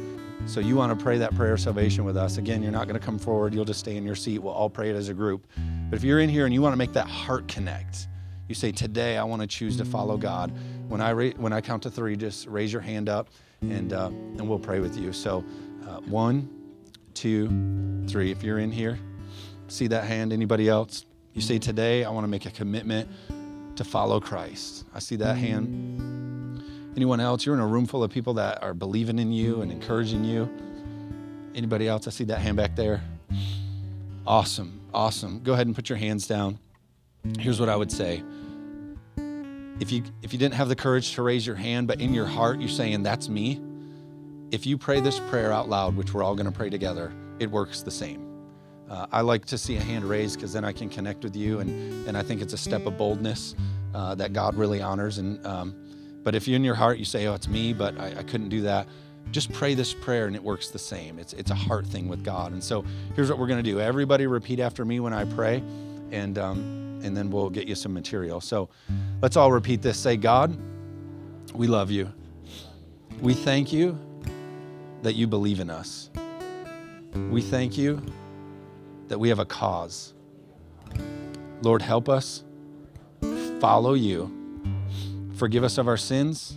So 0.48 0.60
you 0.60 0.76
want 0.76 0.98
to 0.98 1.02
pray 1.02 1.18
that 1.18 1.34
prayer 1.36 1.54
of 1.54 1.62
salvation 1.62 2.04
with 2.04 2.18
us. 2.18 2.38
Again, 2.38 2.62
you're 2.62 2.72
not 2.72 2.88
going 2.88 3.00
to 3.00 3.06
come 3.06 3.18
forward. 3.18 3.54
You'll 3.54 3.66
just 3.66 3.80
stay 3.80 3.96
in 3.96 4.06
your 4.06 4.16
seat. 4.16 4.40
We'll 4.40 4.54
all 4.54 4.70
pray 4.70 4.90
it 4.90 4.96
as 4.96 5.08
a 5.08 5.14
group. 5.14 5.48
But 5.90 5.96
if 5.96 6.04
you're 6.04 6.20
in 6.20 6.30
here 6.30 6.46
and 6.46 6.54
you 6.54 6.62
want 6.62 6.74
to 6.74 6.78
make 6.78 6.94
that 6.94 7.08
heart 7.08 7.48
connect, 7.48 8.08
you 8.50 8.56
say, 8.56 8.72
Today 8.72 9.18
I 9.18 9.24
want 9.24 9.42
to 9.42 9.48
choose 9.48 9.78
to 9.78 9.86
follow 9.86 10.18
God. 10.18 10.52
When 10.90 11.00
I, 11.00 11.14
when 11.14 11.54
I 11.54 11.62
count 11.62 11.84
to 11.84 11.92
three, 11.92 12.18
just 12.18 12.48
raise 12.48 12.74
your 12.74 12.82
hand 12.82 13.08
up 13.08 13.30
and, 13.62 13.94
uh, 13.94 14.08
and 14.08 14.50
we'll 14.50 14.60
pray 14.60 14.80
with 14.80 14.98
you. 14.98 15.14
So, 15.14 15.46
uh, 15.88 16.02
one, 16.02 16.50
two, 17.14 18.06
three. 18.10 18.32
If 18.32 18.44
you're 18.44 18.60
in 18.60 18.72
here, 18.72 19.00
see 19.68 19.88
that 19.88 20.04
hand. 20.04 20.34
Anybody 20.34 20.68
else? 20.68 21.06
You 21.34 21.42
say, 21.42 21.60
Today 21.60 22.04
I 22.04 22.10
want 22.10 22.26
to 22.26 22.30
make 22.30 22.46
a 22.46 22.52
commitment 22.52 23.08
to 23.78 23.84
follow 23.86 24.20
Christ. 24.20 24.86
I 24.94 25.00
see 25.00 25.16
that 25.18 25.38
hand. 25.38 26.11
Anyone 27.02 27.20
else? 27.20 27.48
You're 27.48 27.56
in 27.56 27.62
a 27.62 27.66
room 27.66 27.88
full 27.88 28.04
of 28.04 28.12
people 28.12 28.36
that 28.36 28.62
are 28.62 28.76
believing 28.76 29.18
in 29.18 29.32
you 29.32 29.64
and 29.64 29.72
encouraging 29.72 30.24
you. 30.24 30.48
Anybody 31.56 31.88
else? 31.88 32.08
I 32.08 32.12
see 32.12 32.26
that 32.26 32.38
hand 32.38 32.58
back 32.58 32.76
there. 32.76 33.02
Awesome. 34.28 34.80
Awesome. 34.94 35.42
Go 35.42 35.54
ahead 35.54 35.66
and 35.66 35.76
put 35.76 35.90
your 35.90 35.98
hands 35.98 36.28
down. 36.28 36.60
Here's 37.40 37.60
what 37.60 37.70
I 37.70 37.76
would 37.76 37.92
say 37.92 38.22
if 39.80 39.92
you 39.92 40.04
if 40.22 40.32
you 40.32 40.38
didn't 40.38 40.54
have 40.54 40.70
the 40.70 40.76
courage 40.76 41.16
to 41.16 41.24
raise 41.24 41.44
your 41.44 41.56
hand, 41.56 41.88
but 41.88 42.00
in 42.00 42.14
your 42.14 42.28
heart 42.28 42.60
you're 42.60 42.70
saying 42.70 43.02
that's 43.02 43.28
me, 43.28 43.60
if 44.52 44.68
you 44.68 44.78
pray 44.78 45.00
this 45.00 45.20
prayer 45.22 45.52
out 45.52 45.68
loud, 45.70 45.98
which 45.98 46.14
we're 46.14 46.22
all 46.22 46.36
going 46.36 46.46
to 46.46 46.56
pray 46.56 46.70
together, 46.70 47.12
it 47.40 47.50
works 47.50 47.82
the 47.82 47.90
same. 47.90 48.28
Uh, 48.88 49.08
I 49.12 49.22
like 49.22 49.46
to 49.46 49.58
see 49.58 49.76
a 49.76 49.82
hand 49.82 50.06
raised 50.06 50.36
because 50.36 50.54
then 50.54 50.64
I 50.64 50.72
can 50.72 50.88
connect 50.88 51.24
with 51.24 51.36
you, 51.36 51.62
and 51.62 52.08
and 52.08 52.16
I 52.16 52.22
think 52.22 52.44
it's 52.44 52.54
a 52.54 52.60
step 52.60 52.86
of 52.86 52.96
boldness 52.96 53.56
uh, 53.96 54.14
that 54.14 54.34
God 54.34 54.54
really 54.54 54.84
honors. 54.84 55.18
And 55.18 55.44
um, 55.48 55.91
but 56.24 56.36
if 56.36 56.48
you 56.48 56.56
in 56.56 56.64
your 56.64 56.76
heart 56.76 56.98
you 56.98 57.06
say, 57.06 57.28
oh, 57.28 57.34
it's 57.34 57.48
me, 57.48 57.74
but 57.74 58.00
I, 58.00 58.20
I 58.20 58.24
couldn't 58.24 58.50
do 58.50 58.62
that 58.62 58.88
just 59.30 59.52
pray 59.54 59.74
this 59.76 59.94
prayer 59.94 60.28
and 60.28 60.36
it 60.36 60.44
works 60.44 60.70
the 60.72 60.80
same. 60.80 61.18
It's, 61.18 61.32
it's 61.34 61.52
a 61.52 61.56
heart 61.56 61.86
thing 61.86 62.10
with 62.10 62.24
God. 62.24 62.52
And 62.52 62.62
so 62.62 62.84
here's 63.16 63.30
what 63.30 63.40
we're 63.40 63.48
going 63.48 63.64
to 63.64 63.72
do. 63.72 63.80
Everybody 63.80 64.28
repeat 64.28 64.60
after 64.60 64.84
me 64.84 65.00
when 65.00 65.14
I 65.14 65.24
pray. 65.24 65.64
And 66.12 66.38
um, 66.38 66.82
and 67.04 67.16
then 67.16 67.30
we'll 67.30 67.50
get 67.50 67.68
you 67.68 67.76
some 67.76 67.94
material. 67.94 68.42
So 68.42 68.70
let's 69.22 69.36
all 69.36 69.52
repeat 69.52 69.82
this. 69.82 69.98
Say, 69.98 70.18
God, 70.18 70.56
we 71.54 71.68
love 71.68 71.92
you. 71.92 72.12
We 73.22 73.34
thank 73.34 73.74
you 73.74 73.98
that 75.02 75.14
you 75.14 75.28
believe 75.28 75.60
in 75.60 75.70
us. 75.70 76.10
We 77.30 77.42
thank 77.42 77.78
you 77.78 78.02
that 79.08 79.20
we 79.20 79.30
have 79.30 79.40
a 79.40 79.46
cause. 79.46 80.14
Lord, 81.62 81.82
help 81.82 82.08
us 82.08 82.44
follow 83.60 83.94
you. 83.94 84.41
Forgive 85.42 85.64
us 85.64 85.80
of 85.80 85.88
our 85.88 85.98
sins. 85.98 86.54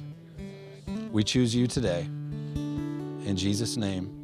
We 1.10 1.24
choose 1.24 1.54
you 1.54 1.66
today. 1.66 2.02
In 2.02 3.34
Jesus' 3.34 3.78
name. 3.78 4.23